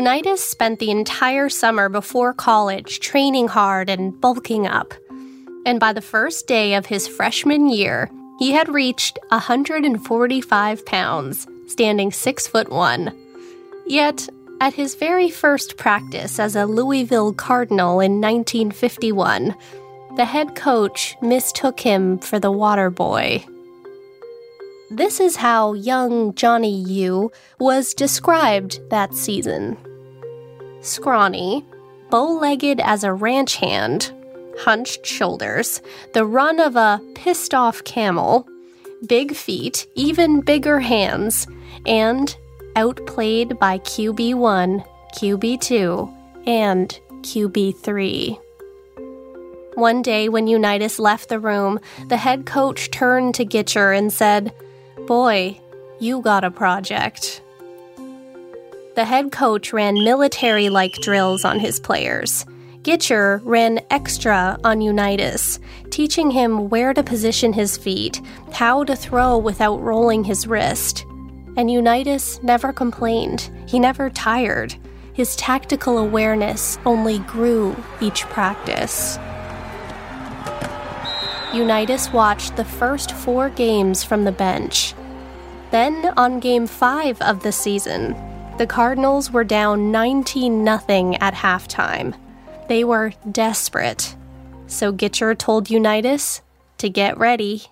Unitas 0.00 0.42
spent 0.42 0.78
the 0.78 0.90
entire 0.90 1.50
summer 1.50 1.90
before 1.90 2.32
college 2.32 3.00
training 3.00 3.48
hard 3.48 3.90
and 3.90 4.18
bulking 4.18 4.66
up. 4.66 4.94
And 5.66 5.78
by 5.78 5.92
the 5.92 6.00
first 6.00 6.46
day 6.46 6.72
of 6.72 6.86
his 6.86 7.06
freshman 7.06 7.68
year, 7.68 8.10
he 8.38 8.52
had 8.52 8.70
reached 8.70 9.18
145 9.28 10.86
pounds, 10.86 11.46
standing 11.66 12.12
6 12.12 12.46
foot 12.46 12.70
1. 12.70 13.14
Yet, 13.86 14.26
at 14.62 14.72
his 14.72 14.94
very 14.94 15.28
first 15.28 15.76
practice 15.76 16.38
as 16.38 16.56
a 16.56 16.64
Louisville 16.64 17.34
Cardinal 17.34 18.00
in 18.00 18.22
1951, 18.22 19.54
the 20.16 20.24
head 20.24 20.54
coach 20.54 21.14
mistook 21.20 21.78
him 21.78 22.18
for 22.18 22.38
the 22.38 22.50
water 22.50 22.88
boy. 22.88 23.44
This 24.90 25.20
is 25.20 25.36
how 25.36 25.74
young 25.74 26.34
Johnny 26.34 26.80
U 26.84 27.30
was 27.58 27.92
described 27.92 28.80
that 28.88 29.14
season 29.14 29.76
scrawny, 30.80 31.64
bow 32.10 32.38
legged 32.38 32.80
as 32.80 33.04
a 33.04 33.12
ranch 33.12 33.56
hand, 33.56 34.12
hunched 34.58 35.06
shoulders, 35.06 35.80
the 36.14 36.24
run 36.24 36.60
of 36.60 36.76
a 36.76 37.00
pissed 37.14 37.54
off 37.54 37.84
camel, 37.84 38.46
big 39.06 39.34
feet, 39.34 39.86
even 39.94 40.40
bigger 40.40 40.80
hands, 40.80 41.46
and 41.86 42.36
outplayed 42.76 43.58
by 43.58 43.78
QB1, 43.78 44.84
QB2, 45.16 46.16
and 46.46 47.00
QB3. 47.22 48.38
One 49.74 50.02
day 50.02 50.28
when 50.28 50.46
Unitas 50.46 50.98
left 50.98 51.28
the 51.28 51.38
room, 51.38 51.80
the 52.08 52.16
head 52.16 52.44
coach 52.44 52.90
turned 52.90 53.34
to 53.36 53.46
Gitschier 53.46 53.96
and 53.96 54.12
said, 54.12 54.52
Boy, 55.06 55.60
you 56.00 56.20
got 56.20 56.44
a 56.44 56.50
project. 56.50 57.42
The 59.00 59.06
head 59.06 59.32
coach 59.32 59.72
ran 59.72 60.04
military 60.04 60.68
like 60.68 60.92
drills 60.92 61.42
on 61.46 61.58
his 61.58 61.80
players. 61.80 62.44
Gitschier 62.82 63.40
ran 63.44 63.80
extra 63.88 64.58
on 64.62 64.82
Unitas, 64.82 65.58
teaching 65.88 66.30
him 66.30 66.68
where 66.68 66.92
to 66.92 67.02
position 67.02 67.54
his 67.54 67.78
feet, 67.78 68.20
how 68.52 68.84
to 68.84 68.94
throw 68.94 69.38
without 69.38 69.80
rolling 69.80 70.22
his 70.22 70.46
wrist. 70.46 71.06
And 71.56 71.70
Unitas 71.70 72.42
never 72.42 72.74
complained. 72.74 73.50
He 73.66 73.78
never 73.78 74.10
tired. 74.10 74.76
His 75.14 75.34
tactical 75.36 75.96
awareness 75.96 76.78
only 76.84 77.20
grew 77.20 77.74
each 78.02 78.24
practice. 78.24 79.18
Unitas 81.54 82.12
watched 82.12 82.56
the 82.56 82.66
first 82.66 83.12
four 83.12 83.48
games 83.48 84.04
from 84.04 84.24
the 84.24 84.32
bench. 84.32 84.92
Then, 85.70 86.12
on 86.18 86.38
game 86.38 86.66
five 86.66 87.18
of 87.22 87.42
the 87.42 87.52
season, 87.52 88.14
the 88.58 88.66
Cardinals 88.66 89.30
were 89.30 89.44
down 89.44 89.90
19 89.90 90.64
0 90.64 91.14
at 91.20 91.34
halftime. 91.34 92.14
They 92.68 92.84
were 92.84 93.12
desperate. 93.30 94.14
So 94.66 94.92
Gitschier 94.92 95.36
told 95.36 95.70
Unitas 95.70 96.42
to 96.78 96.88
get 96.88 97.18
ready. 97.18 97.62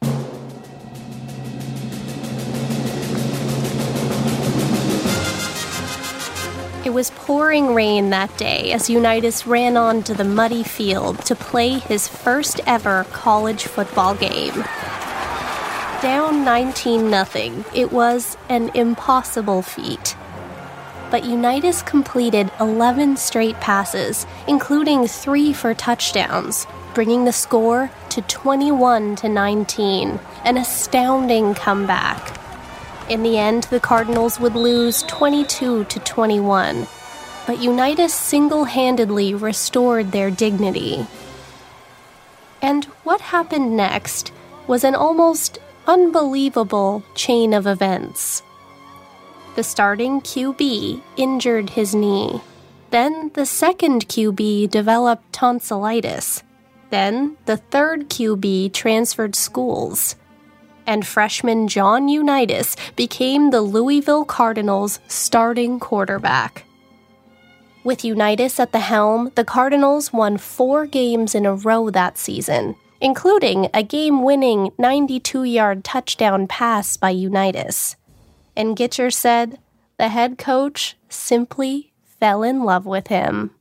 It 6.84 6.94
was 6.94 7.10
pouring 7.10 7.74
rain 7.74 8.10
that 8.10 8.34
day 8.38 8.72
as 8.72 8.88
Unitas 8.88 9.46
ran 9.46 9.76
onto 9.76 10.14
the 10.14 10.24
muddy 10.24 10.62
field 10.62 11.24
to 11.26 11.34
play 11.34 11.78
his 11.80 12.08
first 12.08 12.60
ever 12.66 13.04
college 13.12 13.64
football 13.64 14.14
game. 14.14 14.64
Down 16.00 16.44
19 16.44 17.10
0, 17.10 17.64
it 17.74 17.92
was 17.92 18.36
an 18.48 18.70
impossible 18.74 19.62
feat. 19.62 20.16
But 21.10 21.24
Unitas 21.24 21.82
completed 21.82 22.50
11 22.60 23.16
straight 23.16 23.58
passes, 23.60 24.26
including 24.46 25.06
three 25.06 25.52
for 25.52 25.72
touchdowns, 25.72 26.66
bringing 26.94 27.24
the 27.24 27.32
score 27.32 27.90
to 28.10 28.22
21 28.22 29.16
to 29.16 29.28
19, 29.28 30.20
an 30.44 30.56
astounding 30.56 31.54
comeback. 31.54 32.38
In 33.08 33.22
the 33.22 33.38
end, 33.38 33.64
the 33.64 33.80
Cardinals 33.80 34.38
would 34.38 34.54
lose 34.54 35.02
22 35.04 35.84
to 35.84 35.98
21, 36.00 36.86
but 37.46 37.58
Unitas 37.58 38.12
single-handedly 38.12 39.34
restored 39.34 40.12
their 40.12 40.30
dignity. 40.30 41.06
And 42.60 42.84
what 43.04 43.22
happened 43.22 43.74
next 43.74 44.30
was 44.66 44.84
an 44.84 44.94
almost 44.94 45.58
unbelievable 45.86 47.02
chain 47.14 47.54
of 47.54 47.66
events. 47.66 48.42
The 49.58 49.64
starting 49.64 50.20
QB 50.20 51.02
injured 51.16 51.70
his 51.70 51.92
knee. 51.92 52.40
Then 52.90 53.32
the 53.34 53.44
second 53.44 54.08
QB 54.08 54.70
developed 54.70 55.32
tonsillitis. 55.32 56.44
Then 56.90 57.36
the 57.46 57.56
third 57.56 58.08
QB 58.08 58.72
transferred 58.72 59.34
schools 59.34 60.14
and 60.86 61.04
freshman 61.04 61.66
John 61.66 62.06
Unitas 62.06 62.76
became 62.94 63.50
the 63.50 63.60
Louisville 63.60 64.24
Cardinals' 64.24 65.00
starting 65.08 65.80
quarterback. 65.80 66.62
With 67.82 68.04
Unitas 68.04 68.60
at 68.60 68.70
the 68.70 68.78
helm, 68.78 69.32
the 69.34 69.44
Cardinals 69.44 70.12
won 70.12 70.38
four 70.38 70.86
games 70.86 71.34
in 71.34 71.44
a 71.44 71.56
row 71.56 71.90
that 71.90 72.16
season, 72.16 72.76
including 73.00 73.70
a 73.74 73.82
game 73.82 74.22
winning 74.22 74.70
92 74.78 75.42
yard 75.42 75.82
touchdown 75.82 76.46
pass 76.46 76.96
by 76.96 77.10
Unitas. 77.10 77.96
And 78.58 78.76
Gitschier 78.76 79.12
said 79.12 79.60
the 79.98 80.08
head 80.08 80.36
coach 80.36 80.96
simply 81.08 81.92
fell 82.18 82.42
in 82.42 82.64
love 82.64 82.86
with 82.86 83.06
him. 83.06 83.52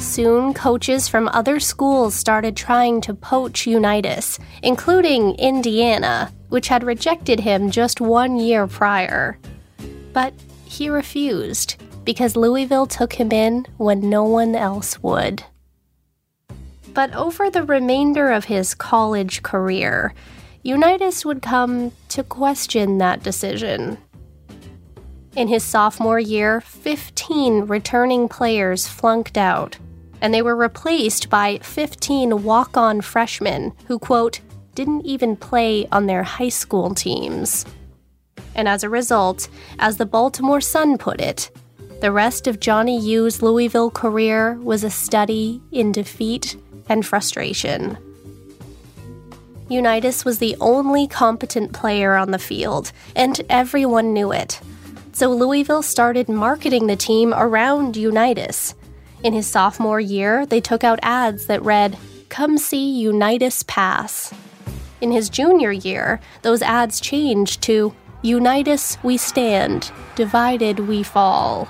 Soon, 0.00 0.52
coaches 0.52 1.06
from 1.08 1.28
other 1.28 1.60
schools 1.60 2.16
started 2.16 2.56
trying 2.56 3.00
to 3.02 3.14
poach 3.14 3.68
Unitas, 3.68 4.40
including 4.64 5.36
Indiana, 5.36 6.32
which 6.48 6.66
had 6.66 6.82
rejected 6.82 7.38
him 7.38 7.70
just 7.70 8.00
one 8.00 8.36
year 8.36 8.66
prior. 8.66 9.38
But 10.12 10.34
he 10.64 10.88
refused 10.88 11.76
because 12.04 12.34
Louisville 12.34 12.86
took 12.86 13.12
him 13.12 13.30
in 13.30 13.64
when 13.76 14.10
no 14.10 14.24
one 14.24 14.56
else 14.56 15.00
would. 15.04 15.44
But 16.94 17.14
over 17.14 17.50
the 17.50 17.62
remainder 17.62 18.30
of 18.30 18.46
his 18.46 18.74
college 18.74 19.42
career, 19.42 20.14
Unitas 20.62 21.24
would 21.24 21.42
come 21.42 21.92
to 22.08 22.22
question 22.22 22.98
that 22.98 23.22
decision. 23.22 23.98
In 25.34 25.48
his 25.48 25.64
sophomore 25.64 26.20
year, 26.20 26.60
15 26.60 27.66
returning 27.66 28.28
players 28.28 28.86
flunked 28.86 29.38
out 29.38 29.78
and 30.22 30.32
they 30.32 30.40
were 30.40 30.56
replaced 30.56 31.28
by 31.28 31.58
15 31.58 32.44
walk 32.44 32.76
on 32.76 33.00
freshmen 33.00 33.72
who, 33.88 33.98
quote, 33.98 34.40
didn't 34.74 35.04
even 35.04 35.36
play 35.36 35.86
on 35.90 36.06
their 36.06 36.22
high 36.22 36.48
school 36.48 36.94
teams. 36.94 37.66
And 38.54 38.68
as 38.68 38.84
a 38.84 38.88
result, 38.88 39.48
as 39.78 39.96
the 39.96 40.06
Baltimore 40.06 40.60
Sun 40.60 40.98
put 40.98 41.20
it, 41.20 41.50
the 42.00 42.12
rest 42.12 42.46
of 42.46 42.60
Johnny 42.60 43.00
U's 43.00 43.42
Louisville 43.42 43.90
career 43.90 44.54
was 44.60 44.84
a 44.84 44.90
study 44.90 45.60
in 45.72 45.90
defeat 45.90 46.56
and 46.88 47.04
frustration. 47.04 47.96
Unitas 49.68 50.24
was 50.24 50.38
the 50.38 50.56
only 50.60 51.06
competent 51.06 51.72
player 51.72 52.14
on 52.14 52.30
the 52.30 52.38
field, 52.38 52.92
and 53.16 53.40
everyone 53.48 54.12
knew 54.12 54.32
it. 54.32 54.60
So 55.12 55.30
Louisville 55.30 55.82
started 55.82 56.28
marketing 56.28 56.86
the 56.86 56.96
team 56.96 57.32
around 57.34 57.96
Unitas 57.96 58.74
In 59.22 59.32
his 59.34 59.46
sophomore 59.46 60.00
year, 60.00 60.46
they 60.46 60.60
took 60.60 60.82
out 60.82 60.98
ads 61.02 61.46
that 61.46 61.62
read, 61.62 61.96
Come 62.28 62.58
see 62.58 62.98
Unitas 62.98 63.62
Pass. 63.62 64.34
In 65.00 65.12
his 65.12 65.28
junior 65.28 65.70
year, 65.70 66.20
those 66.42 66.62
ads 66.62 67.00
changed 67.00 67.62
to, 67.62 67.94
Unitas 68.22 68.98
we 69.02 69.16
stand, 69.16 69.92
divided 70.16 70.80
we 70.80 71.02
fall. 71.02 71.68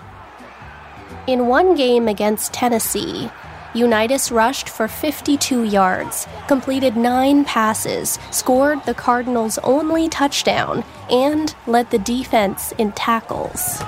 In 1.27 1.47
one 1.47 1.75
game 1.75 2.09
against 2.09 2.53
Tennessee, 2.53 3.31
Unitas 3.75 4.31
rushed 4.31 4.69
for 4.69 4.87
52 4.87 5.65
yards, 5.65 6.27
completed 6.47 6.97
nine 6.97 7.45
passes, 7.45 8.19
scored 8.31 8.85
the 8.85 8.95
Cardinals' 8.95 9.59
only 9.65 10.09
touchdown, 10.09 10.85
and 11.11 11.55
led 11.67 11.91
the 11.91 11.99
defense 11.99 12.73
in 12.73 12.93
tackles. 12.93 13.83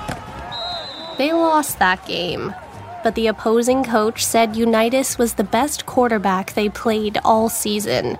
They 1.17 1.31
lost 1.31 1.77
that 1.79 2.05
game, 2.07 2.55
but 3.03 3.13
the 3.13 3.27
opposing 3.27 3.83
coach 3.83 4.25
said 4.25 4.55
Unitas 4.55 5.19
was 5.19 5.35
the 5.35 5.43
best 5.43 5.85
quarterback 5.85 6.53
they 6.53 6.69
played 6.69 7.19
all 7.23 7.47
season. 7.47 8.17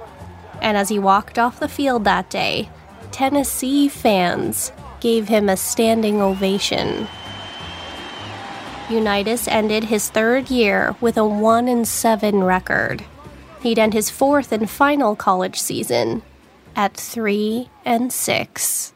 And 0.61 0.77
as 0.77 0.89
he 0.89 0.99
walked 0.99 1.39
off 1.39 1.59
the 1.59 1.67
field 1.67 2.03
that 2.03 2.29
day, 2.29 2.69
Tennessee 3.11 3.87
fans 3.87 4.71
gave 4.99 5.27
him 5.27 5.49
a 5.49 5.57
standing 5.57 6.21
ovation. 6.21 7.07
Unitas 8.89 9.47
ended 9.47 9.85
his 9.85 10.09
third 10.09 10.51
year 10.51 10.95
with 11.01 11.17
a 11.17 11.25
1 11.25 11.67
and 11.67 11.87
7 11.87 12.43
record. 12.43 13.03
He'd 13.61 13.79
end 13.79 13.93
his 13.93 14.11
fourth 14.11 14.51
and 14.51 14.69
final 14.69 15.15
college 15.15 15.59
season 15.59 16.21
at 16.75 16.95
3 16.95 17.67
and 17.83 18.13
6. 18.13 18.93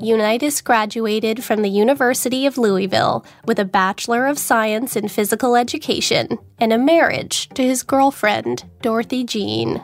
Unitas 0.00 0.60
graduated 0.60 1.42
from 1.42 1.62
the 1.62 1.68
University 1.68 2.46
of 2.46 2.56
Louisville 2.56 3.24
with 3.46 3.58
a 3.58 3.64
Bachelor 3.64 4.28
of 4.28 4.38
Science 4.38 4.94
in 4.94 5.08
Physical 5.08 5.56
Education 5.56 6.38
and 6.60 6.72
a 6.72 6.78
marriage 6.78 7.48
to 7.50 7.64
his 7.64 7.82
girlfriend, 7.82 8.62
Dorothy 8.80 9.24
Jean. 9.24 9.82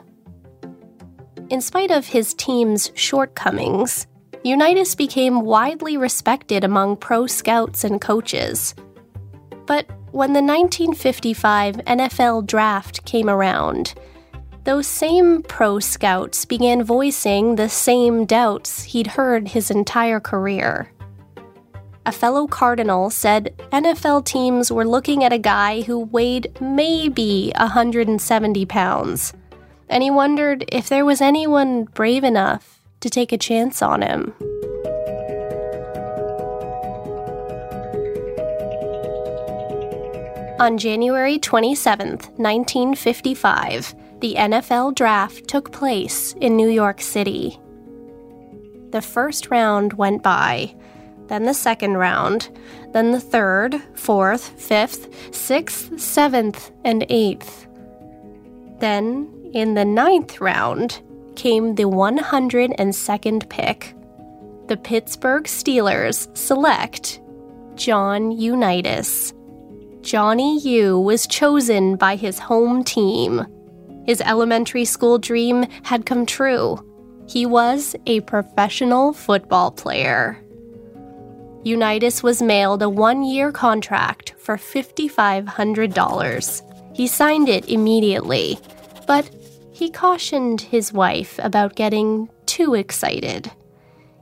In 1.53 1.61
spite 1.61 1.91
of 1.91 2.07
his 2.07 2.33
team's 2.33 2.91
shortcomings, 2.95 4.07
Unitas 4.43 4.95
became 4.95 5.43
widely 5.43 5.99
respected 5.99 6.65
among 6.65 6.97
pro 6.97 7.27
scouts 7.27 7.85
and 7.85 8.01
coaches. 8.01 8.75
But 9.67 9.85
when 10.13 10.33
the 10.33 10.41
1955 10.41 11.77
NFL 11.77 12.47
draft 12.47 13.05
came 13.05 13.29
around, 13.29 13.93
those 14.65 14.87
same 14.87 15.43
pro 15.43 15.79
scouts 15.79 16.47
began 16.47 16.85
voicing 16.85 17.57
the 17.57 17.69
same 17.69 18.25
doubts 18.25 18.85
he'd 18.85 19.09
heard 19.09 19.49
his 19.49 19.71
entire 19.71 20.21
career. 20.21 20.91
A 22.07 22.13
fellow 22.13 22.47
Cardinal 22.47 23.11
said 23.11 23.55
NFL 23.73 24.25
teams 24.25 24.73
were 24.73 24.89
looking 24.89 25.23
at 25.23 25.35
a 25.35 25.39
guy 25.39 25.83
who 25.83 25.99
weighed 25.99 26.57
maybe 26.63 27.53
170 27.59 28.65
pounds, 28.65 29.35
and 29.89 30.03
he 30.03 30.11
wondered 30.11 30.65
if 30.73 30.89
there 30.89 31.05
was 31.05 31.21
anyone 31.21 31.85
brave 31.85 32.25
enough 32.25 32.81
to 33.01 33.11
take 33.11 33.33
a 33.33 33.39
chance 33.39 33.83
on 33.83 34.03
him. 34.03 34.35
On 40.61 40.79
January 40.79 41.39
27, 41.41 42.09
1955, 42.09 43.95
the 44.21 44.37
NFL 44.37 44.95
draft 44.95 45.49
took 45.49 45.73
place 45.73 46.35
in 46.41 46.57
New 46.57 46.69
York 46.69 47.01
City. 47.01 47.59
The 48.91 49.03
first 49.03 49.51
round 49.51 49.95
went 49.95 50.23
by, 50.23 50.77
then 51.27 51.45
the 51.45 51.55
second 51.55 51.97
round, 51.97 52.51
then 52.93 53.11
the 53.11 53.19
third, 53.19 53.83
fourth, 53.95 54.51
fifth, 54.61 55.35
sixth, 55.35 55.99
seventh, 55.99 56.71
and 56.85 57.07
eighth. 57.09 57.67
Then, 58.79 59.32
in 59.53 59.75
the 59.75 59.85
ninth 59.85 60.41
round, 60.41 61.01
came 61.37 61.75
the 61.75 61.85
102nd 61.85 63.49
pick. 63.49 63.95
The 64.69 64.77
Pittsburgh 64.77 65.45
Steelers 65.45 66.35
select 66.37 67.21
John 67.75 68.33
Unitas. 68.33 69.33
Johnny 70.03 70.59
U 70.61 70.99
was 70.99 71.27
chosen 71.27 71.97
by 71.97 72.17
his 72.17 72.39
home 72.39 72.83
team, 72.83 73.47
his 74.05 74.21
elementary 74.21 74.85
school 74.85 75.19
dream 75.19 75.65
had 75.85 76.05
come 76.07 76.27
true. 76.27 76.77
He 77.29 77.47
was 77.47 77.95
a 78.07 78.19
professional 78.23 79.13
football 79.13 79.71
player. 79.71 80.43
Unitas 81.65 82.25
was 82.25 82.43
mailed 82.43 82.83
a 82.83 82.89
one 82.89 83.23
year 83.23 83.53
contract 83.53 84.35
for 84.39 84.57
$5,500. 84.57 86.97
He 86.97 87.07
signed 87.07 87.49
it 87.49 87.69
immediately, 87.69 88.59
but 89.07 89.31
he 89.83 89.91
cautioned 89.91 90.61
his 90.61 90.93
wife 90.93 91.41
about 91.43 91.75
getting 91.75 92.29
too 92.47 92.75
excited. 92.75 93.51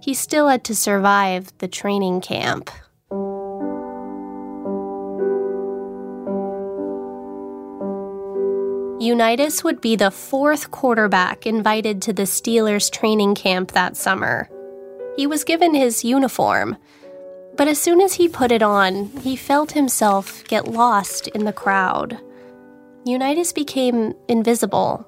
He 0.01 0.15
still 0.15 0.49
had 0.49 0.65
to 0.65 0.75
survive 0.75 1.53
the 1.59 1.69
training 1.69 2.23
camp. 2.23 2.71
Unitas 9.03 9.63
would 9.63 9.83
be 9.83 9.97
the 9.97 10.11
fourth 10.11 10.71
quarterback 10.71 11.47
invited 11.47 12.01
to 12.01 12.15
the 12.15 12.23
Steelers 12.23 12.91
training 12.91 13.35
camp 13.35 13.73
that 13.73 13.99
summer. 13.99 14.49
He 15.17 15.27
was 15.27 15.45
given 15.45 15.75
his 15.75 16.03
uniform, 16.03 16.79
but 17.59 17.69
as 17.69 17.79
soon 17.79 18.01
as 18.01 18.15
he 18.15 18.29
put 18.29 18.51
it 18.51 18.63
on, 18.63 19.09
he 19.21 19.37
felt 19.37 19.73
himself 19.73 20.43
get 20.45 20.69
lost 20.69 21.29
in 21.29 21.45
the 21.45 21.53
crowd. 21.53 22.19
Unitas 23.05 23.53
became 23.53 24.15
invisible. 24.27 25.07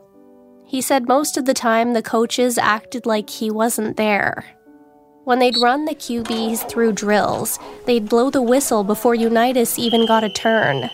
He 0.73 0.81
said 0.81 1.07
most 1.07 1.37
of 1.37 1.45
the 1.45 1.53
time 1.53 1.93
the 1.93 2.01
coaches 2.01 2.57
acted 2.57 3.05
like 3.05 3.29
he 3.29 3.51
wasn't 3.51 3.99
there. 3.99 4.43
When 5.25 5.39
they'd 5.39 5.59
run 5.61 5.85
the 5.85 5.95
QBs 5.95 6.67
through 6.67 6.93
drills, 6.93 7.59
they'd 7.85 8.09
blow 8.09 8.31
the 8.31 8.41
whistle 8.41 8.83
before 8.83 9.15
Unitas 9.15 9.79
even 9.79 10.07
got 10.07 10.25
a 10.25 10.31
turn. 10.31 10.89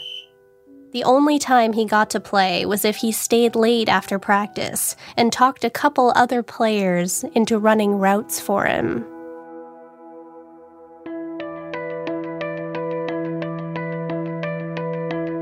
The 0.91 1.05
only 1.05 1.39
time 1.39 1.73
he 1.73 1.85
got 1.85 2.11
to 2.11 2.19
play 2.19 2.67
was 2.67 2.85
if 2.85 2.97
he 2.97 3.13
stayed 3.13 3.55
late 3.55 3.89
after 3.89 4.19
practice 4.19 4.97
and 5.17 5.33
talked 5.33 5.63
a 5.63 5.71
couple 5.71 6.13
other 6.17 6.43
players 6.43 7.23
into 7.37 7.57
running 7.57 7.99
routes 8.01 8.41
for 8.41 8.67
him. 8.67 9.07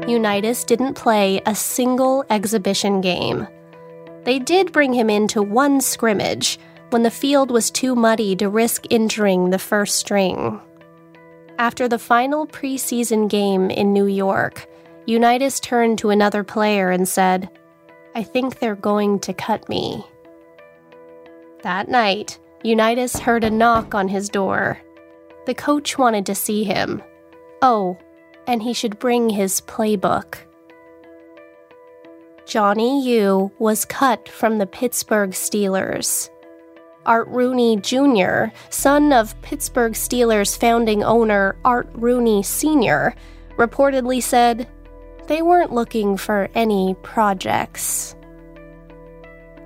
Unitas 0.06 0.62
didn't 0.62 0.92
play 0.92 1.40
a 1.46 1.54
single 1.54 2.22
exhibition 2.28 3.00
game. 3.00 3.48
They 4.26 4.40
did 4.40 4.72
bring 4.72 4.92
him 4.92 5.08
into 5.08 5.40
one 5.40 5.80
scrimmage 5.80 6.58
when 6.90 7.04
the 7.04 7.12
field 7.12 7.52
was 7.52 7.70
too 7.70 7.94
muddy 7.94 8.34
to 8.36 8.48
risk 8.48 8.84
injuring 8.90 9.50
the 9.50 9.58
first 9.58 9.94
string. 9.94 10.60
After 11.60 11.86
the 11.86 11.98
final 12.00 12.44
preseason 12.44 13.30
game 13.30 13.70
in 13.70 13.92
New 13.92 14.06
York, 14.06 14.66
Unitas 15.06 15.60
turned 15.60 16.00
to 16.00 16.10
another 16.10 16.42
player 16.42 16.90
and 16.90 17.08
said, 17.08 17.48
I 18.16 18.24
think 18.24 18.58
they're 18.58 18.74
going 18.74 19.20
to 19.20 19.32
cut 19.32 19.68
me. 19.68 20.04
That 21.62 21.88
night, 21.88 22.40
Unitas 22.64 23.20
heard 23.20 23.44
a 23.44 23.50
knock 23.50 23.94
on 23.94 24.08
his 24.08 24.28
door. 24.28 24.80
The 25.46 25.54
coach 25.54 25.98
wanted 25.98 26.26
to 26.26 26.34
see 26.34 26.64
him. 26.64 27.00
Oh, 27.62 27.96
and 28.48 28.60
he 28.60 28.72
should 28.72 28.98
bring 28.98 29.30
his 29.30 29.60
playbook. 29.60 30.38
Johnny 32.46 33.04
U 33.08 33.50
was 33.58 33.84
cut 33.84 34.28
from 34.28 34.58
the 34.58 34.66
Pittsburgh 34.66 35.30
Steelers. 35.30 36.30
Art 37.04 37.26
Rooney 37.26 37.76
Jr., 37.78 38.46
son 38.70 39.12
of 39.12 39.40
Pittsburgh 39.42 39.94
Steelers 39.94 40.56
founding 40.56 41.02
owner 41.02 41.56
Art 41.64 41.88
Rooney 41.94 42.44
Sr., 42.44 43.16
reportedly 43.56 44.22
said, 44.22 44.68
they 45.26 45.42
weren't 45.42 45.72
looking 45.72 46.16
for 46.16 46.48
any 46.54 46.94
projects. 47.02 48.14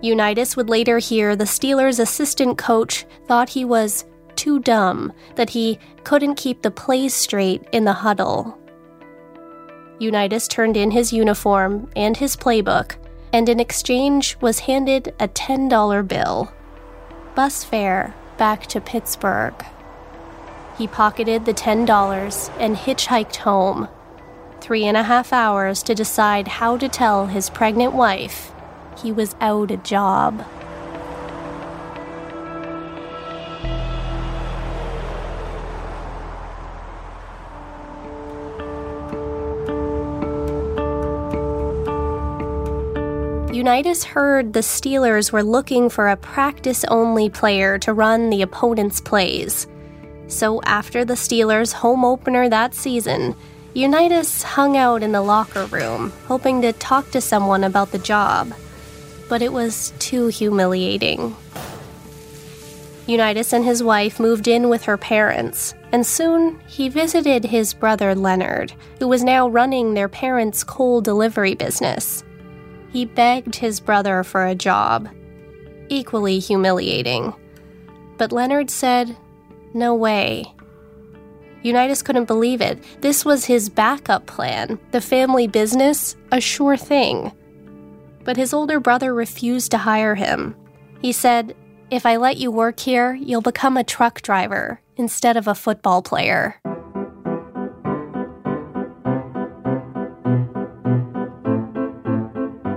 Unitas 0.01 0.57
would 0.57 0.71
later 0.71 0.99
hear 0.99 1.37
the 1.37 1.45
Steelers' 1.45 2.01
assistant 2.01 2.57
coach 2.57 3.05
thought 3.27 3.51
he 3.51 3.67
was 3.67 4.07
too 4.37 4.59
dumb, 4.59 5.13
that 5.37 5.51
he 5.51 5.79
couldn't 6.05 6.37
keep 6.37 6.63
the 6.63 6.71
plays 6.71 7.13
straight 7.15 7.63
in 7.73 7.85
the 7.85 7.93
huddle. 7.93 8.59
Unitas 10.01 10.49
turned 10.49 10.79
in 10.79 10.93
his 10.93 11.13
uniform 11.13 11.91
and 11.95 12.17
his 12.17 12.35
playbook, 12.35 12.97
and 13.35 13.51
in 13.51 13.61
exchange 13.61 14.37
was 14.41 14.61
handed 14.61 15.15
a 15.21 15.29
$10 15.29 16.09
bill. 16.09 16.51
Bus 17.35 17.65
fare 17.65 18.15
back 18.39 18.67
to 18.69 18.81
Pittsburgh. 18.81 19.55
He 20.79 20.87
pocketed 20.87 21.45
the 21.45 21.53
$10 21.53 22.51
and 22.59 22.77
hitchhiked 22.77 23.37
home 23.37 23.89
three 24.63 24.85
and 24.85 24.97
a 24.97 25.03
half 25.03 25.35
hours 25.35 25.83
to 25.83 25.95
decide 25.95 26.49
how 26.49 26.79
to 26.79 26.89
tell 26.89 27.27
his 27.27 27.51
pregnant 27.51 27.93
wife 27.93 28.53
he 29.03 29.13
was 29.13 29.37
out 29.39 29.71
a 29.71 29.77
job. 29.77 30.47
Unitas 43.61 44.05
heard 44.05 44.55
the 44.55 44.61
Steelers 44.61 45.33
were 45.33 45.43
looking 45.43 45.91
for 45.91 46.09
a 46.09 46.17
practice 46.17 46.83
only 46.85 47.29
player 47.29 47.79
to 47.81 47.93
run 47.93 48.31
the 48.31 48.41
opponent's 48.41 49.03
plays. 49.03 49.67
So 50.29 50.63
after 50.63 51.05
the 51.05 51.13
Steelers' 51.13 51.75
home 51.75 52.03
opener 52.03 52.49
that 52.49 52.75
season, 52.75 53.37
Unitas 53.75 54.43
hung 54.43 54.79
out 54.79 55.03
in 55.03 55.13
the 55.13 55.21
locker 55.21 55.67
room, 55.67 56.11
hoping 56.27 56.63
to 56.63 56.73
talk 56.73 57.11
to 57.11 57.21
someone 57.21 57.63
about 57.63 57.93
the 57.93 57.99
job. 57.99 58.55
But 59.29 59.43
it 59.43 59.53
was 59.53 59.93
too 59.99 60.29
humiliating. 60.29 61.37
Unitas 63.07 63.53
and 63.53 63.67
his 63.67 63.83
wife 63.83 64.19
moved 64.19 64.49
in 64.49 64.71
with 64.71 64.85
her 64.85 64.97
parents, 64.97 65.75
and 65.93 66.07
soon 66.07 66.59
he 66.67 66.89
visited 66.89 67.45
his 67.45 67.75
brother 67.75 68.15
Leonard, 68.15 68.73
who 69.01 69.07
was 69.07 69.23
now 69.23 69.47
running 69.47 69.93
their 69.93 70.09
parents' 70.09 70.65
coal 70.65 71.03
delivery 71.03 71.55
business. 71.55 72.25
He 72.93 73.05
begged 73.05 73.57
his 73.57 73.81
brother 73.81 74.25
for 74.25 74.47
a 74.47 74.55
job. 74.55 75.09
Equally 75.89 76.39
humiliating. 76.39 77.35
But 78.17 78.33
Leonard 78.33 78.71
said, 78.71 79.17
No 79.75 79.95
way. 79.95 80.53
Unitas 81.63 82.03
couldn't 82.03 82.25
believe 82.25 82.61
it. 82.61 82.83
This 83.01 83.25
was 83.25 83.45
his 83.45 83.69
backup 83.69 84.27
plan, 84.27 84.79
the 84.93 85.01
family 85.01 85.47
business, 85.47 86.17
a 86.33 86.41
sure 86.41 86.77
thing. 86.77 87.33
But 88.25 88.37
his 88.37 88.55
older 88.55 88.81
brother 88.81 89.15
refused 89.15 89.71
to 89.73 89.79
hire 89.79 90.15
him. 90.15 90.57
He 91.01 91.13
said, 91.13 91.55
If 91.91 92.07
I 92.07 92.17
let 92.17 92.39
you 92.39 92.51
work 92.51 92.81
here, 92.81 93.15
you'll 93.15 93.41
become 93.41 93.77
a 93.77 93.85
truck 93.85 94.23
driver 94.23 94.81
instead 94.97 95.37
of 95.37 95.49
a 95.49 95.55
football 95.55 96.03
player. 96.03 96.61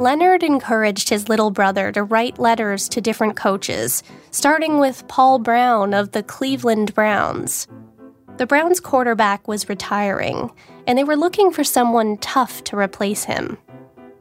Leonard 0.04 0.44
encouraged 0.44 1.08
his 1.08 1.30
little 1.30 1.50
brother 1.50 1.90
to 1.90 2.04
write 2.04 2.38
letters 2.38 2.90
to 2.90 3.00
different 3.00 3.38
coaches, 3.38 4.04
starting 4.32 4.78
with 4.78 5.08
Paul 5.08 5.40
Brown 5.40 5.94
of 5.94 6.12
the 6.12 6.22
Cleveland 6.22 6.94
Browns. 6.94 7.70
The 8.36 8.46
Browns 8.46 8.82
quarterback 8.82 9.48
was 9.48 9.70
retiring, 9.70 10.52
and 10.86 10.98
they 10.98 11.06
were 11.06 11.16
looking 11.16 11.54
for 11.54 11.64
someone 11.64 12.18
tough 12.18 12.66
to 12.66 12.76
replace 12.76 13.24
him. 13.24 13.58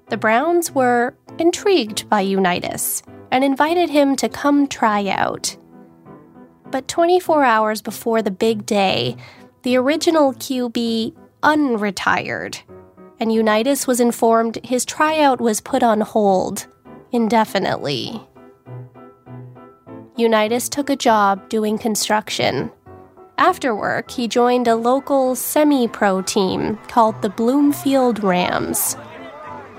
The 0.08 0.16
Browns 0.16 0.70
were 0.70 1.16
intrigued 1.40 2.08
by 2.08 2.20
Unitas 2.20 3.02
and 3.32 3.42
invited 3.42 3.90
him 3.90 4.14
to 4.14 4.28
come 4.28 4.68
try 4.68 5.08
out. 5.08 5.56
But 6.70 6.86
24 6.86 7.42
hours 7.42 7.82
before 7.82 8.22
the 8.22 8.30
big 8.30 8.66
day, 8.66 9.16
the 9.64 9.78
original 9.78 10.32
QB 10.32 11.16
unretired 11.42 12.60
and 13.22 13.32
Unitas 13.32 13.86
was 13.86 14.00
informed 14.00 14.58
his 14.64 14.84
tryout 14.84 15.40
was 15.40 15.60
put 15.60 15.84
on 15.84 16.00
hold 16.00 16.66
indefinitely. 17.12 18.20
Unitas 20.16 20.68
took 20.68 20.90
a 20.90 20.96
job 20.96 21.48
doing 21.48 21.78
construction. 21.78 22.68
After 23.38 23.76
work, 23.76 24.10
he 24.10 24.26
joined 24.26 24.66
a 24.66 24.74
local 24.74 25.36
semi 25.36 25.86
pro 25.86 26.20
team 26.20 26.80
called 26.88 27.22
the 27.22 27.30
Bloomfield 27.30 28.24
Rams. 28.24 28.96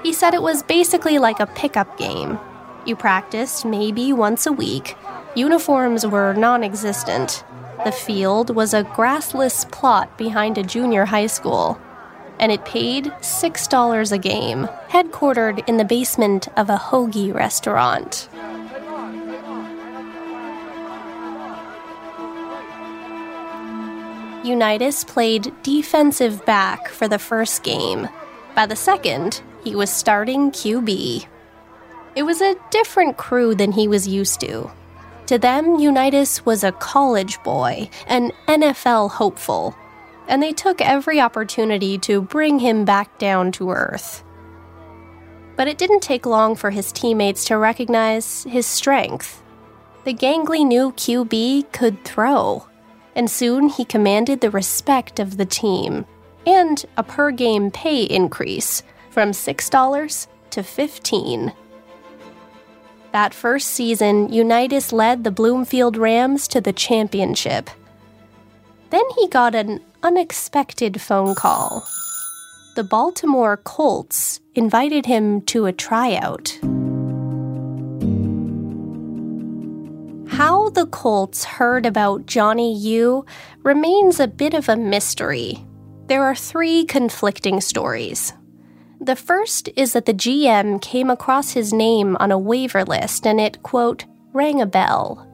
He 0.04 0.14
said 0.14 0.34
it 0.34 0.42
was 0.42 0.64
basically 0.64 1.18
like 1.18 1.42
a 1.42 1.48
pickup 1.48 1.98
game. 1.98 2.40
You 2.86 2.96
practiced 2.96 3.66
maybe 3.66 4.14
once 4.14 4.46
a 4.46 4.54
week, 4.54 4.96
uniforms 5.36 6.08
were 6.08 6.34
non 6.34 6.64
existent. 6.64 7.44
The 7.84 7.92
field 7.92 8.56
was 8.56 8.74
a 8.74 8.86
grassless 8.86 9.70
plot 9.70 10.18
behind 10.18 10.58
a 10.58 10.64
junior 10.64 11.04
high 11.04 11.28
school 11.28 11.78
and 12.44 12.52
it 12.52 12.66
paid 12.66 13.06
$6 13.06 14.12
a 14.12 14.18
game, 14.18 14.68
headquartered 14.90 15.66
in 15.66 15.78
the 15.78 15.86
basement 15.86 16.50
of 16.58 16.70
a 16.70 16.76
hoagie 16.76 17.34
restaurant. 17.34 18.28
Unitas 24.44 25.06
played 25.06 25.54
defensive 25.64 26.46
back 26.46 26.90
for 26.90 27.08
the 27.08 27.18
first 27.18 27.64
game. 27.64 28.10
By 28.56 28.66
the 28.66 28.76
second, 28.76 29.42
he 29.64 29.74
was 29.74 29.90
starting 29.90 30.52
QB. 30.52 31.26
It 32.18 32.24
was 32.24 32.42
a 32.42 32.58
different 32.72 33.16
crew 33.16 33.56
than 33.56 33.72
he 33.72 33.88
was 33.88 34.06
used 34.06 34.42
to. 34.42 34.70
To 35.28 35.38
them, 35.38 35.80
Unitas 35.80 36.46
was 36.46 36.66
a 36.66 36.74
college 36.74 37.42
boy, 37.44 37.90
an 38.08 38.34
NFL 38.50 39.12
hopeful, 39.12 39.74
and 40.28 40.42
they 40.42 40.54
took 40.54 40.82
every 40.82 41.20
opportunity 41.20 41.98
to 42.00 42.22
bring 42.22 42.60
him 42.60 42.86
back 42.86 43.18
down 43.18 43.52
to 43.54 43.72
earth. 43.72 44.24
But 45.56 45.68
it 45.68 45.78
didn't 45.78 46.02
take 46.02 46.26
long 46.26 46.56
for 46.56 46.72
his 46.72 46.92
teammates 46.92 47.46
to 47.46 47.58
recognize 47.58 48.44
his 48.44 48.66
strength. 48.66 49.44
The 50.04 50.14
gangly 50.14 50.66
new 50.66 50.92
QB 50.92 51.72
could 51.72 52.04
throw, 52.04 52.68
and 53.16 53.30
soon 53.30 53.70
he 53.70 53.86
commanded 53.86 54.42
the 54.42 54.52
respect 54.52 55.20
of 55.20 55.38
the 55.38 55.46
team 55.46 56.06
and 56.46 56.86
a 56.98 57.04
per 57.04 57.32
game 57.32 57.72
pay 57.72 58.04
increase 58.04 58.84
from 59.10 59.32
$6 59.32 60.28
to 60.50 60.64
15 60.64 61.54
That 63.12 63.34
first 63.34 63.68
season, 63.68 64.34
Unitas 64.34 64.92
led 64.92 65.24
the 65.24 65.32
Bloomfield 65.32 65.98
Rams 65.98 66.48
to 66.50 66.60
the 66.60 66.74
championship. 66.74 67.70
Then 68.90 69.04
he 69.18 69.28
got 69.28 69.56
an 69.56 69.82
unexpected 70.04 71.02
phone 71.02 71.34
call. 71.34 71.88
The 72.76 72.84
Baltimore 72.84 73.56
Colts 73.58 74.42
invited 74.54 75.06
him 75.06 75.42
to 75.44 75.66
a 75.66 75.72
tryout. 75.72 76.60
How 80.28 80.70
the 80.72 80.88
Colts 80.92 81.46
heard 81.46 81.86
about 81.86 82.26
Johnny 82.26 82.76
U 82.76 83.26
remains 83.64 84.20
a 84.20 84.28
bit 84.28 84.54
of 84.54 84.68
a 84.68 84.76
mystery. 84.76 85.66
There 86.08 86.24
are 86.24 86.36
three 86.36 86.84
conflicting 86.84 87.62
stories. 87.62 88.34
The 89.00 89.16
first 89.16 89.70
is 89.78 89.94
that 89.94 90.06
the 90.06 90.14
GM 90.14 90.82
came 90.82 91.10
across 91.10 91.52
his 91.52 91.72
name 91.72 92.18
on 92.20 92.32
a 92.32 92.38
waiver 92.38 92.84
list 92.84 93.26
and 93.26 93.40
it, 93.40 93.64
quote, 93.64 94.04
rang 94.34 94.60
a 94.60 94.66
bell. 94.66 95.33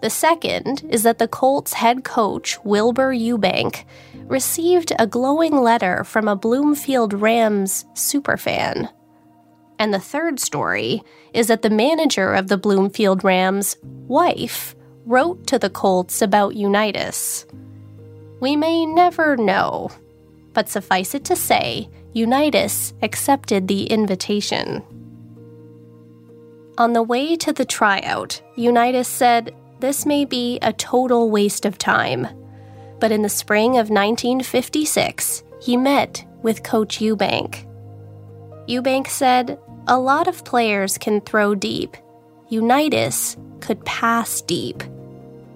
The 0.00 0.10
second 0.10 0.84
is 0.88 1.02
that 1.02 1.18
the 1.18 1.28
Colts 1.28 1.74
head 1.74 2.04
coach, 2.04 2.58
Wilbur 2.64 3.12
Ewbank, 3.12 3.84
received 4.26 4.92
a 4.98 5.06
glowing 5.06 5.56
letter 5.56 6.04
from 6.04 6.26
a 6.26 6.36
Bloomfield 6.36 7.12
Rams 7.12 7.84
superfan. 7.94 8.90
And 9.78 9.92
the 9.92 10.00
third 10.00 10.40
story 10.40 11.02
is 11.34 11.48
that 11.48 11.62
the 11.62 11.70
manager 11.70 12.32
of 12.34 12.48
the 12.48 12.56
Bloomfield 12.56 13.24
Rams' 13.24 13.76
wife 13.82 14.74
wrote 15.04 15.46
to 15.48 15.58
the 15.58 15.70
Colts 15.70 16.22
about 16.22 16.54
Unitas. 16.54 17.46
We 18.40 18.56
may 18.56 18.86
never 18.86 19.36
know, 19.36 19.90
but 20.54 20.68
suffice 20.68 21.14
it 21.14 21.24
to 21.26 21.36
say, 21.36 21.88
Unitas 22.12 22.94
accepted 23.02 23.68
the 23.68 23.84
invitation. 23.84 24.82
On 26.78 26.92
the 26.92 27.02
way 27.02 27.36
to 27.36 27.52
the 27.52 27.64
tryout, 27.64 28.40
Unitas 28.56 29.08
said, 29.08 29.54
this 29.80 30.06
may 30.06 30.24
be 30.24 30.58
a 30.62 30.72
total 30.72 31.30
waste 31.30 31.64
of 31.64 31.78
time. 31.78 32.28
But 33.00 33.12
in 33.12 33.22
the 33.22 33.28
spring 33.28 33.72
of 33.72 33.90
1956, 33.90 35.42
he 35.60 35.76
met 35.76 36.24
with 36.42 36.62
Coach 36.62 36.98
Ewbank. 36.98 37.66
Ewbank 38.68 39.08
said, 39.08 39.58
A 39.86 39.98
lot 39.98 40.28
of 40.28 40.44
players 40.44 40.98
can 40.98 41.20
throw 41.20 41.54
deep. 41.54 41.96
Unitas 42.48 43.36
could 43.60 43.84
pass 43.84 44.40
deep. 44.42 44.82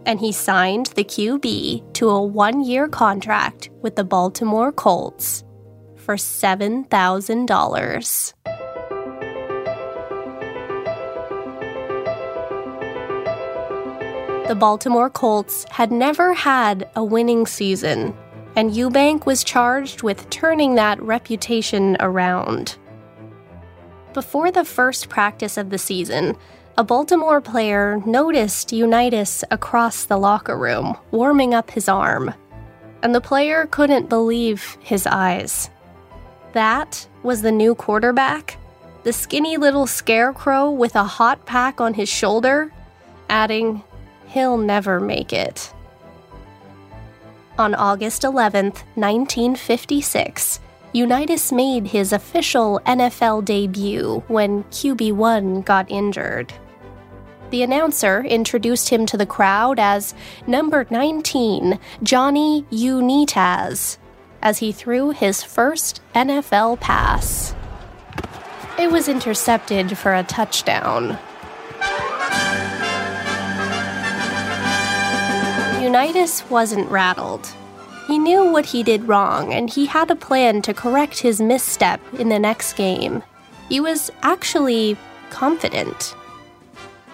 And 0.07 0.20
he 0.20 0.33
signed 0.33 0.87
the 0.89 1.05
QB 1.05 1.95
to 1.95 2.11
a 2.11 2.22
one 2.22 2.62
year 2.62 2.89
contract 2.89 3.70
with 3.81 3.97
the 3.97 4.05
Baltimore 4.05 4.72
Colts 4.72 5.43
for 5.97 6.16
$7,000. 6.16 8.53
The 14.47 14.55
Baltimore 14.55 15.09
Colts 15.09 15.64
had 15.70 15.90
never 15.90 16.34
had 16.34 16.90
a 16.95 17.03
winning 17.03 17.47
season, 17.47 18.14
and 18.55 18.72
Ewbank 18.72 19.24
was 19.24 19.42
charged 19.42 20.03
with 20.03 20.28
turning 20.28 20.74
that 20.74 21.01
reputation 21.01 21.97
around. 21.99 22.76
Before 24.12 24.53
the 24.53 24.66
first 24.66 25.09
practice 25.09 25.57
of 25.57 25.70
the 25.70 25.78
season, 25.78 26.36
a 26.76 26.84
Baltimore 26.84 27.40
player 27.40 28.03
noticed 28.05 28.70
Unitas 28.70 29.45
across 29.51 30.05
the 30.05 30.18
locker 30.18 30.59
room, 30.59 30.95
warming 31.11 31.55
up 31.55 31.70
his 31.70 31.88
arm, 31.88 32.34
and 33.03 33.14
the 33.14 33.22
player 33.22 33.66
couldn't 33.70 34.11
believe 34.11 34.76
his 34.80 35.07
eyes. 35.07 35.70
That 36.53 37.09
was 37.22 37.40
the 37.40 37.51
new 37.51 37.74
quarterback, 37.74 38.59
the 39.05 39.12
skinny 39.14 39.57
little 39.57 39.86
scarecrow 39.86 40.70
with 40.70 40.97
a 40.97 41.05
hot 41.05 41.47
pack 41.47 41.80
on 41.80 41.95
his 41.95 42.11
shoulder, 42.11 42.70
adding, 43.30 43.82
he'll 44.35 44.59
never 44.59 45.01
make 45.01 45.32
it. 45.32 45.72
On 47.57 47.72
August 47.74 48.24
11, 48.24 48.72
1956, 48.97 50.59
Unitas 50.93 51.53
made 51.53 51.87
his 51.87 52.12
official 52.12 52.80
NFL 52.85 53.45
debut 53.45 54.24
when 54.26 54.64
QB1 54.64 55.64
got 55.64 55.89
injured. 55.89 56.53
The 57.51 57.62
announcer 57.62 58.24
introduced 58.24 58.89
him 58.89 59.07
to 59.07 59.16
the 59.16 59.26
crowd 59.26 59.78
as 59.78 60.14
number 60.49 60.85
19, 60.91 61.78
Johnny 62.03 62.66
Unitas, 62.70 63.99
as 64.43 64.59
he 64.59 64.72
threw 64.72 65.11
his 65.11 65.45
first 65.45 66.01
NFL 66.14 66.80
pass. 66.80 67.55
It 68.80 68.91
was 68.91 69.09
intercepted 69.09 69.97
for 69.97 70.12
a 70.12 70.24
touchdown. 70.24 71.18
Unitas 75.95 76.42
wasn't 76.51 76.90
rattled. 76.90 77.55
He 78.09 78.18
knew 78.18 78.51
what 78.51 78.66
he 78.66 78.82
did 78.82 79.07
wrong, 79.07 79.53
and 79.53 79.70
he 79.70 79.86
had 79.86 80.11
a 80.11 80.16
plan 80.16 80.61
to 80.62 80.74
correct 80.74 81.20
his 81.20 81.40
misstep 81.40 82.01
in 82.14 82.30
the 82.30 82.38
next 82.40 82.72
game. 82.72 83.22
He 83.68 83.78
was 83.78 84.11
actually 84.22 84.97
confident. 85.30 86.16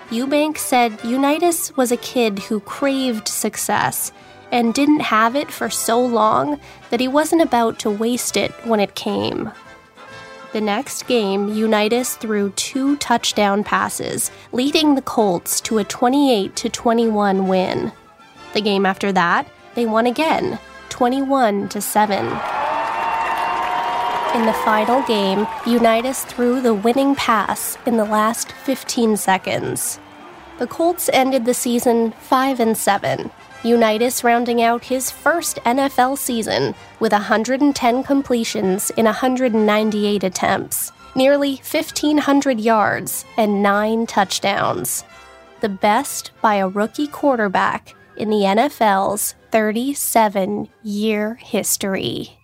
Ewbank 0.09 0.57
said 0.57 0.99
Unitas 1.05 1.76
was 1.76 1.93
a 1.93 1.99
kid 1.99 2.39
who 2.39 2.61
craved 2.61 3.28
success 3.28 4.12
and 4.51 4.72
didn't 4.72 5.01
have 5.01 5.37
it 5.37 5.53
for 5.53 5.68
so 5.68 6.01
long 6.01 6.59
that 6.89 7.01
he 7.01 7.07
wasn't 7.07 7.43
about 7.43 7.78
to 7.81 7.91
waste 7.91 8.35
it 8.35 8.51
when 8.64 8.81
it 8.81 8.95
came. 8.95 9.51
The 10.55 10.62
next 10.62 11.07
game, 11.07 11.53
Unitas 11.53 12.16
threw 12.16 12.49
two 12.53 12.97
touchdown 12.97 13.62
passes, 13.62 14.31
leading 14.53 14.95
the 14.95 15.03
Colts 15.03 15.61
to 15.61 15.76
a 15.76 15.85
28 15.85 16.57
21 16.72 17.47
win. 17.47 17.93
The 18.53 18.61
game 18.61 18.85
after 18.85 19.13
that, 19.13 19.47
they 19.75 19.87
won 19.87 20.07
again, 20.07 20.59
21 20.89 21.69
to 21.69 21.81
7. 21.81 22.27
In 24.35 24.47
the 24.47 24.53
final 24.65 25.03
game, 25.03 25.47
Unitas 25.67 26.25
threw 26.25 26.61
the 26.61 26.75
winning 26.75 27.15
pass 27.15 27.77
in 27.87 27.97
the 27.97 28.05
last 28.05 28.53
15 28.53 29.17
seconds. 29.17 29.99
The 30.59 30.67
Colts 30.67 31.11
ended 31.13 31.45
the 31.45 31.55
season 31.55 32.13
5 32.13 32.61
and 32.61 32.77
7. 32.77 33.31
Unitas 33.63 34.23
rounding 34.23 34.63
out 34.63 34.85
his 34.85 35.11
first 35.11 35.57
NFL 35.67 36.17
season 36.17 36.75
with 37.01 37.13
110 37.13 38.03
completions 38.05 38.91
in 38.91 39.05
198 39.05 40.23
attempts, 40.23 40.93
nearly 41.15 41.57
1,500 41.57 42.61
yards, 42.61 43.25
and 43.37 43.63
9 43.63 44.07
touchdowns. 44.07 45.05
The 45.61 45.69
best 45.69 46.31
by 46.41 46.57
a 46.57 46.69
rookie 46.69 47.09
quarterback 47.09 47.95
in 48.21 48.29
the 48.29 48.43
NFL's 48.43 49.35
37 49.51 50.68
year 50.83 51.37
history. 51.37 52.37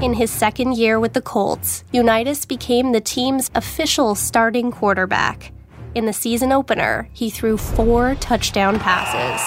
In 0.00 0.14
his 0.14 0.30
second 0.30 0.76
year 0.76 1.00
with 1.00 1.12
the 1.12 1.20
Colts, 1.20 1.82
Unitas 1.90 2.46
became 2.46 2.92
the 2.92 3.00
team's 3.00 3.50
official 3.56 4.14
starting 4.14 4.70
quarterback. 4.70 5.52
In 5.96 6.06
the 6.06 6.12
season 6.12 6.52
opener, 6.52 7.08
he 7.12 7.28
threw 7.28 7.56
four 7.56 8.14
touchdown 8.14 8.78
passes. 8.78 9.42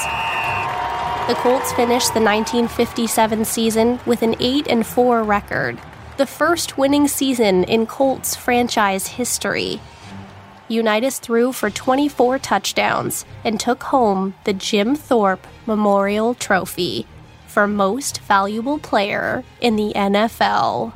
The 1.30 1.40
Colts 1.40 1.72
finished 1.72 2.14
the 2.14 2.20
1957 2.20 3.46
season 3.46 3.98
with 4.06 4.22
an 4.22 4.36
8 4.42 4.68
and 4.68 4.86
4 4.86 5.24
record, 5.24 5.80
the 6.18 6.26
first 6.28 6.78
winning 6.78 7.08
season 7.08 7.64
in 7.64 7.88
Colts 7.88 8.36
franchise 8.36 9.08
history, 9.08 9.80
Unitas 10.68 11.20
threw 11.20 11.52
for 11.52 11.70
24 11.70 12.40
touchdowns 12.40 13.26
and 13.44 13.60
took 13.60 13.84
home 13.84 14.34
the 14.46 14.54
Jim 14.54 14.96
Thorpe 14.96 15.46
Memorial 15.66 16.34
Trophy 16.34 17.06
for 17.48 17.68
Most 17.68 18.22
Valuable 18.22 18.80
Player 18.80 19.44
in 19.62 19.76
the 19.76 19.94
NFL. 19.96 20.94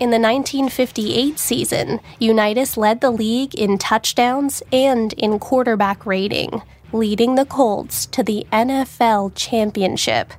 In 0.00 0.10
the 0.10 0.18
1958 0.18 1.38
season, 1.38 2.00
Unitas 2.18 2.76
led 2.76 3.00
the 3.00 3.10
league 3.10 3.54
in 3.54 3.78
touchdowns 3.78 4.62
and 4.72 5.12
in 5.14 5.38
quarterback 5.38 6.04
rating, 6.04 6.62
leading 6.92 7.36
the 7.36 7.44
Colts 7.44 8.04
to 8.06 8.22
the 8.22 8.46
NFL 8.52 9.32
championship. 9.34 10.32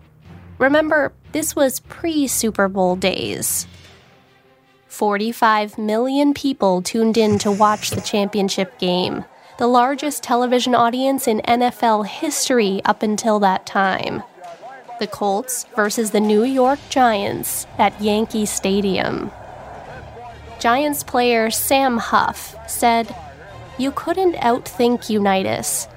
Remember, 0.60 1.14
this 1.32 1.56
was 1.56 1.80
pre 1.82 2.28
Super 2.28 2.68
Bowl 2.68 2.96
days. 2.96 3.68
45 4.96 5.78
million 5.78 6.34
people 6.34 6.82
tuned 6.82 7.18
in 7.18 7.38
to 7.38 7.52
watch 7.52 7.90
the 7.90 8.00
championship 8.00 8.80
game, 8.80 9.26
the 9.58 9.68
largest 9.68 10.24
television 10.24 10.74
audience 10.74 11.28
in 11.28 11.42
NFL 11.42 12.08
history 12.08 12.80
up 12.86 13.04
until 13.04 13.38
that 13.40 13.66
time. 13.66 14.24
The 15.02 15.08
Colts 15.08 15.66
versus 15.76 16.12
the 16.12 16.22
New 16.22 16.46
York 16.46 16.80
Giants 16.88 17.68
at 17.78 18.02
Yankee 18.02 18.46
Stadium. 18.46 19.32
Giants 20.60 21.04
player 21.04 21.50
Sam 21.50 21.98
Huff 21.98 22.56
said, 22.66 23.14
You 23.78 23.92
couldn't 23.92 24.36
outthink 24.36 25.10
Unitas. 25.10 25.90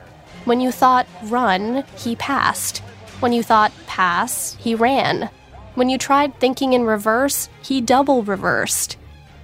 When 0.45 0.61
you 0.61 0.73
thought 0.73 1.07
run, 1.23 1.85
he 1.97 2.17
passed. 2.17 2.79
When 3.21 3.33
you 3.33 3.45
thought 3.45 3.71
pass, 3.87 4.57
he 4.59 4.75
ran. 4.75 5.31
When 5.79 5.89
you 5.89 5.97
tried 5.97 6.35
thinking 6.41 6.73
in 6.73 6.83
reverse, 6.83 7.49
he 7.63 7.81
double 7.81 8.25
reversed. 8.25 8.97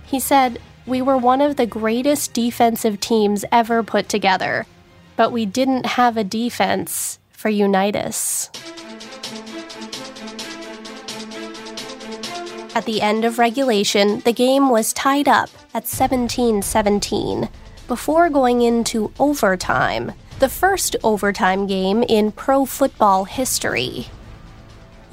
He 0.04 0.18
said, 0.18 0.58
We 0.84 1.00
were 1.00 1.16
one 1.16 1.40
of 1.40 1.54
the 1.54 1.64
greatest 1.64 2.32
defensive 2.32 2.98
teams 2.98 3.44
ever 3.52 3.84
put 3.84 4.08
together, 4.08 4.66
but 5.14 5.30
we 5.30 5.46
didn't 5.46 5.86
have 5.86 6.16
a 6.16 6.24
defense 6.24 7.20
for 7.30 7.50
Unitas. 7.50 8.50
At 12.74 12.84
the 12.84 13.00
end 13.00 13.24
of 13.24 13.38
regulation, 13.38 14.18
the 14.24 14.32
game 14.32 14.70
was 14.70 14.92
tied 14.92 15.28
up 15.28 15.50
at 15.72 15.86
17 15.86 16.62
17 16.62 17.48
before 17.86 18.28
going 18.28 18.60
into 18.60 19.12
overtime, 19.20 20.10
the 20.40 20.48
first 20.48 20.96
overtime 21.04 21.68
game 21.68 22.02
in 22.02 22.32
pro 22.32 22.64
football 22.66 23.24
history. 23.24 24.08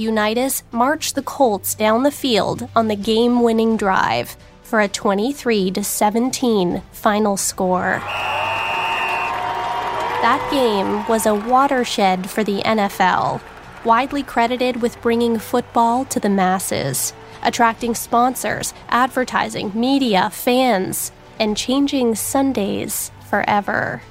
Unitas 0.01 0.63
marched 0.71 1.13
the 1.15 1.21
Colts 1.21 1.75
down 1.75 2.03
the 2.03 2.11
field 2.11 2.67
on 2.75 2.87
the 2.87 2.95
game 2.95 3.43
winning 3.43 3.77
drive 3.77 4.35
for 4.63 4.81
a 4.81 4.87
23 4.87 5.71
17 5.81 6.81
final 6.91 7.37
score. 7.37 8.01
That 10.21 10.47
game 10.51 11.07
was 11.07 11.25
a 11.25 11.35
watershed 11.35 12.29
for 12.29 12.43
the 12.43 12.61
NFL, 12.61 13.41
widely 13.85 14.23
credited 14.23 14.81
with 14.81 15.01
bringing 15.01 15.37
football 15.37 16.05
to 16.05 16.19
the 16.19 16.29
masses, 16.29 17.13
attracting 17.43 17.95
sponsors, 17.95 18.73
advertising, 18.89 19.71
media, 19.73 20.29
fans, 20.31 21.11
and 21.39 21.55
changing 21.57 22.15
Sundays 22.15 23.11
forever. 23.29 24.01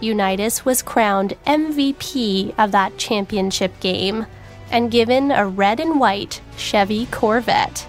Unitas 0.00 0.64
was 0.64 0.82
crowned 0.82 1.34
MVP 1.46 2.54
of 2.58 2.72
that 2.72 2.96
championship 2.98 3.78
game 3.80 4.26
and 4.70 4.90
given 4.90 5.30
a 5.30 5.46
red 5.46 5.80
and 5.80 6.00
white 6.00 6.40
Chevy 6.56 7.06
Corvette. 7.06 7.86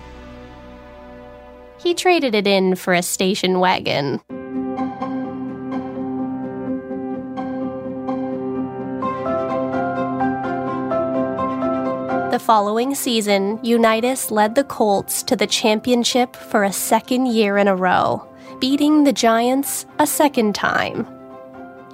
He 1.80 1.94
traded 1.94 2.34
it 2.34 2.48
in 2.48 2.76
for 2.76 2.94
a 2.94 3.02
station 3.02 3.60
wagon. 3.60 4.22
The 12.32 12.40
following 12.40 12.96
season, 12.96 13.60
Unitas 13.64 14.30
led 14.30 14.56
the 14.56 14.66
Colts 14.66 15.24
to 15.24 15.38
the 15.38 15.48
championship 15.48 16.36
for 16.36 16.66
a 16.66 16.74
second 16.74 17.28
year 17.28 17.58
in 17.58 17.70
a 17.70 17.76
row, 17.78 18.28
beating 18.60 19.06
the 19.06 19.14
Giants 19.14 19.86
a 20.00 20.06
second 20.06 20.54
time. 20.54 21.08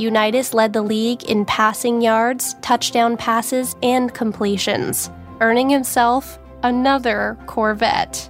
Unitas 0.01 0.55
led 0.55 0.73
the 0.73 0.81
league 0.81 1.23
in 1.25 1.45
passing 1.45 2.01
yards, 2.01 2.55
touchdown 2.61 3.15
passes, 3.15 3.75
and 3.83 4.11
completions, 4.11 5.11
earning 5.41 5.69
himself 5.69 6.39
another 6.63 7.37
Corvette. 7.45 8.27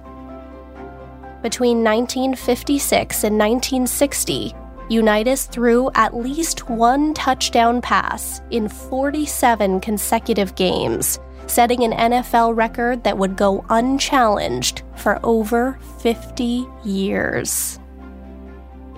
Between 1.42 1.82
1956 1.82 3.24
and 3.24 3.38
1960, 3.38 4.54
Unitas 4.90 5.46
threw 5.46 5.90
at 5.94 6.14
least 6.14 6.68
one 6.68 7.14
touchdown 7.14 7.80
pass 7.80 8.42
in 8.50 8.68
47 8.68 9.80
consecutive 9.80 10.54
games, 10.54 11.18
setting 11.46 11.84
an 11.84 12.12
NFL 12.12 12.54
record 12.54 13.02
that 13.04 13.16
would 13.16 13.34
go 13.34 13.64
unchallenged 13.70 14.82
for 14.96 15.18
over 15.24 15.78
50 16.00 16.66
years. 16.84 17.78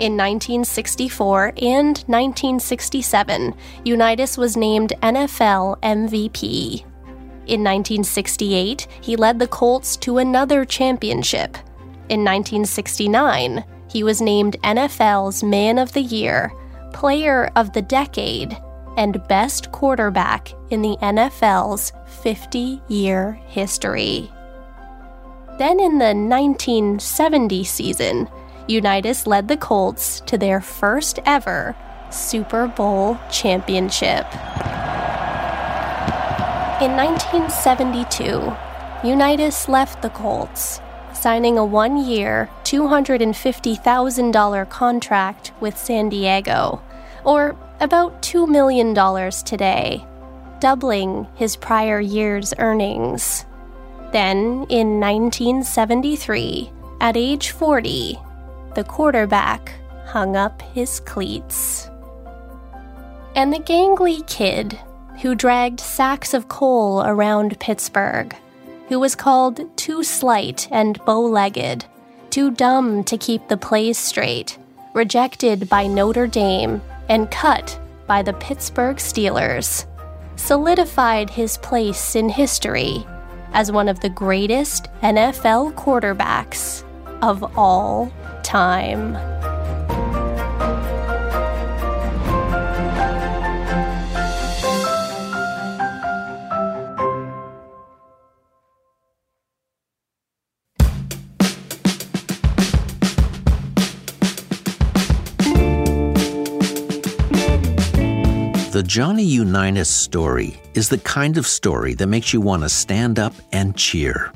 In 0.01 0.17
1964 0.17 1.53
and 1.63 1.97
1967, 2.09 3.55
Unitas 3.85 4.37
was 4.37 4.57
named 4.57 4.93
NFL 5.03 5.79
MVP. 5.83 6.81
In 7.47 7.63
1968, 7.63 8.89
he 9.01 9.15
led 9.15 9.39
the 9.39 9.47
Colts 9.47 9.97
to 9.99 10.19
another 10.19 10.65
championship. 10.65 11.57
In 12.09 12.25
1969, 12.25 13.65
he 13.89 14.03
was 14.03 14.21
named 14.21 14.57
NFL's 14.65 15.45
Man 15.45 15.79
of 15.79 15.93
the 15.93 16.03
Year, 16.03 16.53
Player 16.93 17.53
of 17.55 17.73
the 17.73 17.83
Decade, 17.83 18.57
and 18.97 19.27
best 19.29 19.71
quarterback 19.71 20.53
in 20.71 20.83
the 20.83 20.97
NFL's 21.03 21.93
50 22.21 22.83
year 22.89 23.39
history. 23.47 24.29
Then 25.59 25.79
in 25.79 25.99
the 25.99 26.15
1970 26.15 27.63
season, 27.63 28.29
Unitas 28.67 29.27
led 29.27 29.49
the 29.49 29.59
Colts 29.59 30.21
to 30.21 30.39
their 30.39 30.61
first 30.61 31.19
ever 31.27 31.77
Super 32.11 32.67
Bowl 32.67 33.19
championship. 33.31 34.25
In 36.81 36.97
1972, 36.97 38.57
Unitas 39.07 39.69
left 39.69 40.01
the 40.01 40.09
Colts, 40.11 40.81
signing 41.13 41.59
a 41.59 41.65
one 41.65 41.99
year, 41.99 42.49
$250,000 42.65 44.71
contract 44.71 45.53
with 45.61 45.77
San 45.77 46.09
Diego, 46.09 46.81
or 47.25 47.55
about 47.81 48.23
$2 48.23 48.49
million 48.49 48.95
today, 49.45 50.07
doubling 50.59 51.27
his 51.35 51.57
prior 51.57 52.01
year's 52.01 52.55
earnings. 52.59 53.45
Then, 54.13 54.65
in 54.71 55.01
1973, 55.01 56.71
at 57.01 57.17
age 57.17 57.51
40, 57.51 58.19
the 58.75 58.85
quarterback 58.85 59.73
hung 60.07 60.37
up 60.37 60.63
his 60.63 61.01
cleats. 61.01 61.89
And 63.35 63.53
the 63.53 63.59
gangly 63.59 64.27
kid 64.27 64.79
who 65.23 65.35
dragged 65.35 65.81
sacks 65.81 66.35
of 66.35 66.49
coal 66.49 67.03
around 67.05 67.59
Pittsburgh, 67.59 68.35
who 68.89 69.01
was 69.01 69.15
called 69.15 69.61
too 69.77 70.05
slight 70.05 70.69
and 70.71 71.05
bow 71.05 71.21
legged, 71.21 71.85
too 72.31 72.51
dumb 72.51 73.05
to 73.05 73.17
keep 73.17 73.49
the 73.49 73.57
plays 73.57 73.99
straight, 73.99 74.59
rejected 74.93 75.69
by 75.69 75.87
Notre 75.87 76.27
Dame, 76.27 76.83
and 77.09 77.31
cut 77.31 77.79
by 78.07 78.23
the 78.23 78.35
Pittsburgh 78.35 78.97
Steelers, 78.97 79.87
solidified 80.37 81.31
his 81.31 81.59
place 81.59 82.15
in 82.15 82.29
history 82.29 83.07
as 83.53 83.73
one 83.73 83.89
of 83.89 84.01
the 84.01 84.09
greatest 84.09 84.89
NFL 85.03 85.75
quarterbacks 85.75 86.84
of 87.25 87.57
all 87.57 88.13
time. 88.43 89.15
The 108.71 108.83
Johnny 108.83 109.23
Unitas 109.23 109.89
story 109.89 110.61
is 110.75 110.91
the 110.91 110.99
kind 110.99 111.39
of 111.39 111.47
story 111.47 111.95
that 111.95 112.07
makes 112.09 112.35
you 112.35 112.43
want 112.43 112.65
to 112.65 112.69
stand 112.69 113.19
up 113.19 113.33
and 113.51 113.75
cheer. 113.77 114.31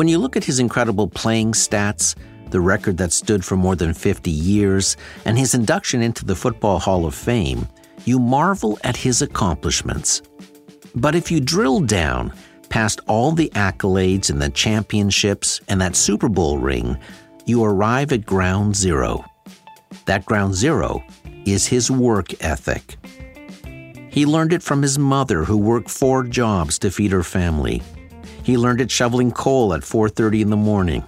When 0.00 0.08
you 0.08 0.16
look 0.16 0.34
at 0.34 0.44
his 0.44 0.60
incredible 0.60 1.08
playing 1.08 1.52
stats, 1.52 2.14
the 2.48 2.60
record 2.62 2.96
that 2.96 3.12
stood 3.12 3.44
for 3.44 3.58
more 3.58 3.76
than 3.76 3.92
50 3.92 4.30
years, 4.30 4.96
and 5.26 5.38
his 5.38 5.52
induction 5.54 6.00
into 6.00 6.24
the 6.24 6.34
Football 6.34 6.78
Hall 6.78 7.04
of 7.04 7.14
Fame, 7.14 7.68
you 8.06 8.18
marvel 8.18 8.78
at 8.82 8.96
his 8.96 9.20
accomplishments. 9.20 10.22
But 10.94 11.14
if 11.14 11.30
you 11.30 11.38
drill 11.38 11.80
down 11.80 12.32
past 12.70 13.02
all 13.08 13.32
the 13.32 13.50
accolades 13.50 14.30
and 14.30 14.40
the 14.40 14.48
championships 14.48 15.60
and 15.68 15.78
that 15.82 15.96
Super 15.96 16.30
Bowl 16.30 16.56
ring, 16.56 16.96
you 17.44 17.62
arrive 17.62 18.10
at 18.10 18.24
ground 18.24 18.74
zero. 18.74 19.22
That 20.06 20.24
ground 20.24 20.54
zero 20.54 21.04
is 21.44 21.66
his 21.66 21.90
work 21.90 22.42
ethic. 22.42 22.96
He 24.08 24.24
learned 24.24 24.54
it 24.54 24.62
from 24.62 24.80
his 24.80 24.98
mother 24.98 25.44
who 25.44 25.58
worked 25.58 25.90
four 25.90 26.24
jobs 26.24 26.78
to 26.78 26.90
feed 26.90 27.12
her 27.12 27.22
family. 27.22 27.82
He 28.42 28.56
learned 28.56 28.80
it 28.80 28.90
shoveling 28.90 29.30
coal 29.32 29.74
at 29.74 29.82
4:30 29.82 30.42
in 30.42 30.50
the 30.50 30.56
morning. 30.56 31.02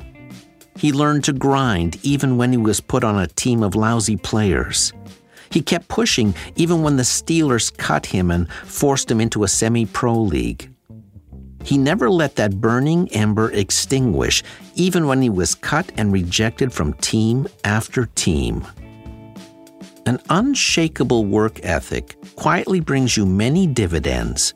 He 0.77 0.93
learned 0.93 1.25
to 1.25 1.33
grind 1.33 1.99
even 2.03 2.37
when 2.37 2.51
he 2.51 2.59
was 2.59 2.81
put 2.81 3.05
on 3.05 3.19
a 3.19 3.27
team 3.27 3.63
of 3.63 3.75
lousy 3.75 4.17
players. 4.17 4.93
He 5.51 5.61
kept 5.61 5.89
pushing 5.89 6.35
even 6.57 6.83
when 6.83 6.97
the 6.97 7.03
Steelers 7.03 7.77
cut 7.77 8.07
him 8.07 8.31
and 8.31 8.51
forced 8.65 9.11
him 9.11 9.21
into 9.21 9.45
a 9.45 9.49
semi-pro 9.49 10.19
league. 10.19 10.71
He 11.63 11.79
never 11.79 12.11
let 12.11 12.37
that 12.37 12.61
burning 12.61 13.09
ember 13.13 13.51
extinguish 13.53 14.43
even 14.75 15.07
when 15.07 15.23
he 15.23 15.31
was 15.31 15.55
cut 15.55 15.93
and 15.97 16.13
rejected 16.13 16.73
from 16.73 16.95
team 16.95 17.47
after 17.65 18.07
team. 18.07 18.67
An 20.07 20.19
unshakable 20.31 21.27
work 21.27 21.61
ethic 21.63 22.17
quietly 22.35 22.81
brings 22.81 23.17
you 23.17 23.25
many 23.25 23.67
dividends. 23.67 24.55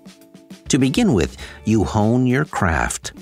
To 0.69 0.79
begin 0.79 1.13
with, 1.13 1.37
you 1.65 1.85
hone 1.85 2.27
your 2.27 2.45
craft. 2.45 3.13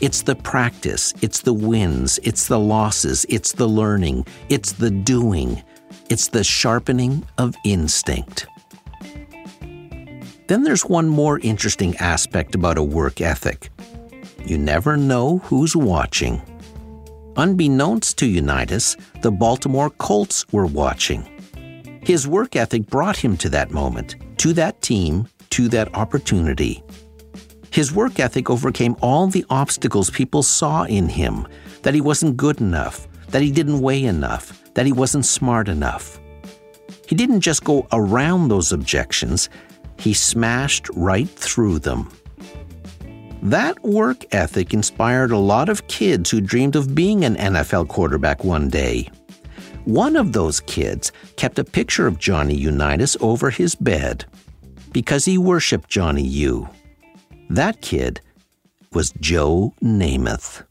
It's 0.00 0.22
the 0.22 0.36
practice, 0.36 1.12
it's 1.22 1.40
the 1.40 1.52
wins, 1.54 2.20
it's 2.22 2.46
the 2.46 2.58
losses, 2.58 3.26
it's 3.28 3.52
the 3.52 3.68
learning, 3.68 4.26
it's 4.48 4.72
the 4.72 4.90
doing, 4.90 5.62
it's 6.08 6.28
the 6.28 6.44
sharpening 6.44 7.24
of 7.36 7.56
instinct. 7.64 8.46
Then 10.46 10.62
there's 10.62 10.84
one 10.84 11.08
more 11.08 11.40
interesting 11.40 11.96
aspect 11.96 12.54
about 12.54 12.78
a 12.78 12.82
work 12.82 13.20
ethic 13.20 13.70
you 14.48 14.56
never 14.56 14.96
know 14.96 15.38
who's 15.38 15.76
watching. 15.76 16.40
Unbeknownst 17.36 18.16
to 18.18 18.26
Unitas, 18.26 18.96
the 19.20 19.30
Baltimore 19.30 19.90
Colts 19.90 20.46
were 20.52 20.66
watching. 20.66 21.22
His 22.02 22.26
work 22.26 22.56
ethic 22.56 22.86
brought 22.86 23.16
him 23.16 23.36
to 23.38 23.50
that 23.50 23.70
moment, 23.70 24.16
to 24.38 24.54
that 24.54 24.80
team, 24.80 25.28
to 25.50 25.68
that 25.68 25.94
opportunity. 25.94 26.82
His 27.70 27.92
work 27.92 28.18
ethic 28.18 28.50
overcame 28.50 28.96
all 29.02 29.26
the 29.26 29.44
obstacles 29.50 30.10
people 30.10 30.42
saw 30.42 30.84
in 30.84 31.08
him 31.08 31.46
that 31.82 31.94
he 31.94 32.00
wasn't 32.00 32.36
good 32.36 32.60
enough, 32.60 33.06
that 33.28 33.42
he 33.42 33.50
didn't 33.50 33.80
weigh 33.80 34.04
enough, 34.04 34.72
that 34.74 34.86
he 34.86 34.92
wasn't 34.92 35.26
smart 35.26 35.68
enough. 35.68 36.18
He 37.06 37.14
didn't 37.14 37.40
just 37.40 37.64
go 37.64 37.86
around 37.92 38.48
those 38.48 38.72
objections, 38.72 39.48
he 39.98 40.14
smashed 40.14 40.88
right 40.94 41.28
through 41.28 41.80
them. 41.80 42.10
That 43.42 43.82
work 43.84 44.24
ethic 44.32 44.74
inspired 44.74 45.30
a 45.30 45.38
lot 45.38 45.68
of 45.68 45.86
kids 45.86 46.30
who 46.30 46.40
dreamed 46.40 46.74
of 46.74 46.94
being 46.94 47.24
an 47.24 47.36
NFL 47.36 47.88
quarterback 47.88 48.44
one 48.44 48.68
day. 48.68 49.08
One 49.84 50.16
of 50.16 50.32
those 50.32 50.60
kids 50.60 51.12
kept 51.36 51.58
a 51.58 51.64
picture 51.64 52.06
of 52.06 52.18
Johnny 52.18 52.56
Unitas 52.56 53.16
over 53.20 53.48
his 53.50 53.74
bed 53.74 54.24
because 54.92 55.24
he 55.24 55.38
worshiped 55.38 55.88
Johnny 55.88 56.24
U. 56.24 56.68
That 57.50 57.80
kid 57.80 58.20
was 58.92 59.10
Joe 59.20 59.72
Namath. 59.82 60.64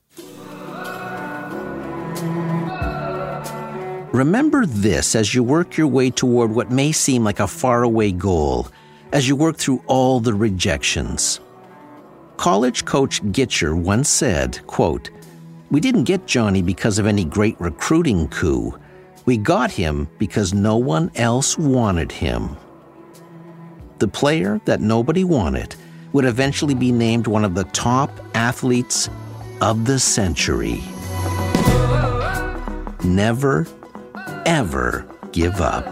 Remember 4.14 4.66
this 4.68 5.16
as 5.16 5.34
you 5.34 5.44
work 5.44 5.76
your 5.76 5.88
way 5.88 6.12
toward 6.12 6.52
what 6.52 6.72
may 6.72 6.92
seem 6.92 7.24
like 7.24 7.40
a 7.40 7.48
faraway 7.48 8.12
goal, 8.12 8.68
as 9.12 9.28
you 9.28 9.36
work 9.36 9.58
through 9.58 9.82
all 9.88 10.20
the 10.20 10.36
rejections. 10.36 11.40
College 12.38 12.86
coach 12.86 13.24
Gitschier 13.24 13.76
once 13.76 14.08
said, 14.08 14.60
quote, 14.68 15.10
We 15.72 15.80
didn't 15.80 16.04
get 16.04 16.28
Johnny 16.28 16.62
because 16.62 17.00
of 17.00 17.08
any 17.08 17.26
great 17.26 17.60
recruiting 17.60 18.28
coup. 18.28 18.78
We 19.26 19.38
got 19.38 19.72
him 19.72 20.08
because 20.20 20.54
no 20.54 20.78
one 20.78 21.10
else 21.16 21.58
wanted 21.58 22.12
him. 22.12 22.56
The 23.98 24.08
player 24.08 24.62
that 24.66 24.80
nobody 24.80 25.24
wanted 25.24 25.76
would 26.14 26.26
eventually 26.26 26.74
be 26.74 26.92
named 26.92 27.28
one 27.28 27.44
of 27.44 27.56
the 27.56 27.64
top 27.66 28.10
athletes 28.34 29.10
of 29.62 29.86
the 29.86 30.00
century. 30.00 30.82
Never, 33.04 33.68
ever 34.46 35.08
give 35.32 35.62
up. 35.62 35.86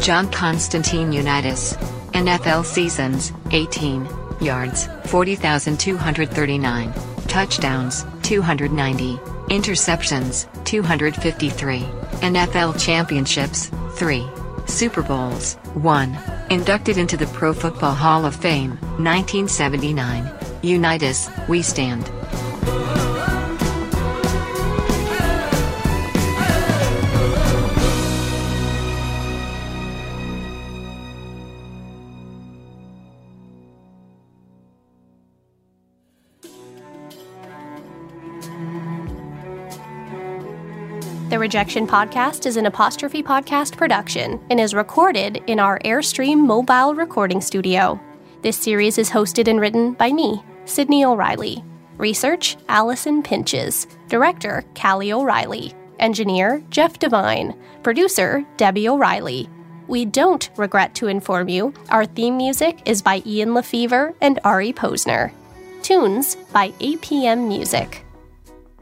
John 0.00 0.30
Constantine 0.32 1.12
Unitas. 1.12 1.76
NFL 2.14 2.64
seasons 2.64 3.32
18 3.52 4.08
yards, 4.40 4.88
40,239. 5.04 6.92
Touchdowns, 7.28 8.04
290. 8.22 9.20
Interceptions, 9.50 10.46
253. 10.64 11.80
NFL 12.20 12.80
championships, 12.80 13.68
3. 13.94 14.24
Super 14.66 15.02
Bowls, 15.02 15.54
1. 15.74 16.18
Inducted 16.50 16.96
into 16.96 17.16
the 17.16 17.26
Pro 17.26 17.52
Football 17.52 17.94
Hall 17.94 18.24
of 18.24 18.36
Fame, 18.36 18.78
1979. 18.98 20.30
Unitas, 20.62 21.28
we 21.48 21.62
stand. 21.62 22.08
Rejection 41.40 41.86
Podcast 41.86 42.44
is 42.44 42.58
an 42.58 42.66
apostrophe 42.66 43.22
podcast 43.22 43.78
production 43.78 44.38
and 44.50 44.60
is 44.60 44.74
recorded 44.74 45.42
in 45.46 45.58
our 45.58 45.78
Airstream 45.86 46.36
mobile 46.36 46.94
recording 46.94 47.40
studio. 47.40 47.98
This 48.42 48.58
series 48.58 48.98
is 48.98 49.08
hosted 49.08 49.48
and 49.48 49.58
written 49.58 49.94
by 49.94 50.12
me, 50.12 50.44
Sydney 50.66 51.02
O'Reilly. 51.02 51.64
Research 51.96 52.58
Allison 52.68 53.22
Pinches. 53.22 53.86
Director 54.08 54.66
Callie 54.74 55.14
O'Reilly. 55.14 55.72
Engineer 55.98 56.62
Jeff 56.68 56.98
Devine. 56.98 57.58
Producer 57.82 58.44
Debbie 58.58 58.90
O'Reilly. 58.90 59.48
We 59.88 60.04
don't 60.04 60.50
regret 60.58 60.94
to 60.96 61.06
inform 61.06 61.48
you 61.48 61.72
our 61.88 62.04
theme 62.04 62.36
music 62.36 62.82
is 62.84 63.00
by 63.00 63.22
Ian 63.24 63.54
LeFeuvre 63.54 64.14
and 64.20 64.38
Ari 64.44 64.74
Posner. 64.74 65.32
Tunes 65.80 66.36
by 66.52 66.72
APM 66.72 67.48
Music. 67.48 68.04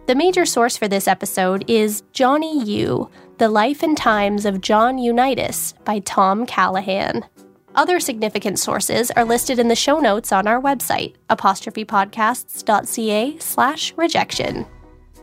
The 0.09 0.15
major 0.15 0.47
source 0.47 0.75
for 0.75 0.89
this 0.89 1.07
episode 1.07 1.69
is 1.69 2.03
Johnny 2.15 2.65
U, 2.65 3.11
The 3.37 3.51
Life 3.51 3.83
and 3.83 3.95
Times 3.95 4.47
of 4.47 4.63
John 4.63 4.97
Unitas 4.97 5.75
by 5.85 5.99
Tom 5.99 6.47
Callahan. 6.47 7.27
Other 7.75 8.01
significant 8.01 8.59
sources 8.59 9.11
are 9.11 9.27
listed 9.27 9.59
in 9.59 9.69
the 9.69 9.77
show 9.77 9.99
notes 9.99 10.33
on 10.33 10.47
our 10.47 10.63
website, 10.63 11.17
apostrophepodcasts.ca 11.29 13.39
slash 13.39 13.93
rejection. 13.99 14.65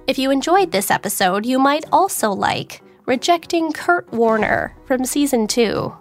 If 0.05 0.19
you 0.19 0.29
enjoyed 0.29 0.71
this 0.71 0.91
episode, 0.91 1.47
you 1.47 1.57
might 1.57 1.85
also 1.91 2.29
like 2.29 2.83
Rejecting 3.07 3.71
Kurt 3.71 4.13
Warner 4.13 4.75
from 4.85 5.03
Season 5.03 5.47
2. 5.47 5.95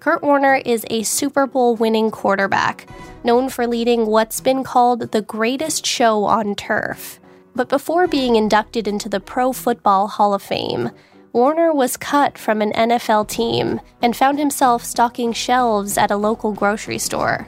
Kurt 0.00 0.22
Warner 0.22 0.62
is 0.64 0.86
a 0.88 1.02
Super 1.02 1.46
Bowl 1.46 1.76
winning 1.76 2.10
quarterback, 2.10 2.88
known 3.24 3.50
for 3.50 3.66
leading 3.66 4.06
what's 4.06 4.40
been 4.40 4.64
called 4.64 5.12
the 5.12 5.20
greatest 5.20 5.84
show 5.84 6.24
on 6.24 6.54
turf. 6.54 7.18
But 7.54 7.68
before 7.68 8.06
being 8.06 8.36
inducted 8.36 8.88
into 8.88 9.08
the 9.08 9.20
Pro 9.20 9.52
Football 9.52 10.08
Hall 10.08 10.32
of 10.32 10.42
Fame, 10.42 10.90
Warner 11.32 11.72
was 11.72 11.96
cut 11.96 12.36
from 12.36 12.60
an 12.62 12.72
NFL 12.72 13.28
team 13.28 13.80
and 14.02 14.16
found 14.16 14.38
himself 14.38 14.84
stocking 14.84 15.32
shelves 15.32 15.96
at 15.98 16.10
a 16.10 16.16
local 16.16 16.52
grocery 16.52 16.98
store. 16.98 17.46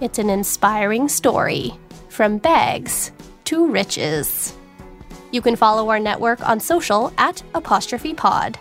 It's 0.00 0.18
an 0.18 0.30
inspiring 0.30 1.08
story 1.08 1.72
from 2.08 2.38
bags 2.38 3.12
to 3.44 3.66
riches. 3.66 4.54
You 5.32 5.42
can 5.42 5.56
follow 5.56 5.90
our 5.90 5.98
network 5.98 6.46
on 6.46 6.60
social 6.60 7.12
at 7.18 7.42
apostrophe 7.54 8.14
pod. 8.14 8.58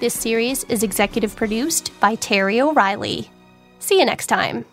This 0.00 0.14
series 0.14 0.64
is 0.64 0.82
executive 0.82 1.36
produced 1.36 1.92
by 2.00 2.14
Terry 2.16 2.60
O'Reilly. 2.60 3.30
See 3.78 3.98
you 3.98 4.04
next 4.04 4.26
time. 4.26 4.64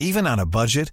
Even 0.00 0.26
on 0.26 0.38
a 0.38 0.46
budget, 0.46 0.92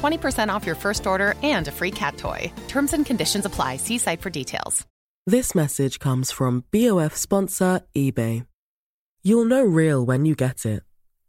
20% 0.01 0.49
off 0.49 0.65
your 0.65 0.75
first 0.75 1.07
order 1.07 1.33
and 1.41 1.67
a 1.67 1.71
free 1.71 1.91
cat 1.91 2.17
toy. 2.17 2.51
Terms 2.67 2.93
and 2.93 3.05
conditions 3.05 3.45
apply. 3.45 3.77
See 3.77 3.97
site 3.97 4.21
for 4.21 4.29
details. 4.29 4.85
This 5.27 5.53
message 5.53 5.99
comes 5.99 6.31
from 6.31 6.63
BOF 6.71 7.15
sponsor 7.15 7.81
eBay. 7.95 8.47
You'll 9.23 9.45
know 9.45 9.63
real 9.63 10.03
when 10.03 10.25
you 10.25 10.33
get 10.33 10.65
it. 10.65 10.81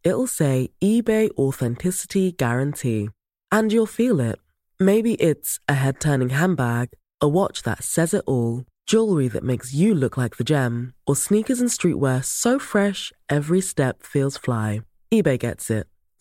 It'll 0.03 0.27
say 0.27 0.71
eBay 0.83 1.31
Authenticity 1.37 2.33
Guarantee. 2.33 3.11
And 3.51 3.71
you'll 3.71 3.85
feel 3.87 4.19
it. 4.19 4.39
Maybe 4.81 5.13
it's 5.15 5.61
a 5.69 5.75
head 5.75 6.01
turning 6.01 6.31
handbag, 6.31 6.89
a 7.21 7.29
watch 7.29 7.65
that 7.65 7.85
says 7.85 8.15
it 8.15 8.25
all, 8.27 8.65
jewelry 8.87 9.29
that 9.29 9.45
makes 9.45 9.75
you 9.75 9.95
look 9.95 10.17
like 10.17 10.39
the 10.39 10.45
gem, 10.45 10.95
or 11.07 11.15
sneakers 11.15 11.61
and 11.61 11.69
streetwear 11.69 12.25
so 12.25 12.59
fresh 12.59 13.13
every 13.29 13.61
step 13.61 14.03
feels 14.03 14.39
fly. 14.39 14.81
eBay 15.13 15.39
gets 15.39 15.71
it. 15.71 15.87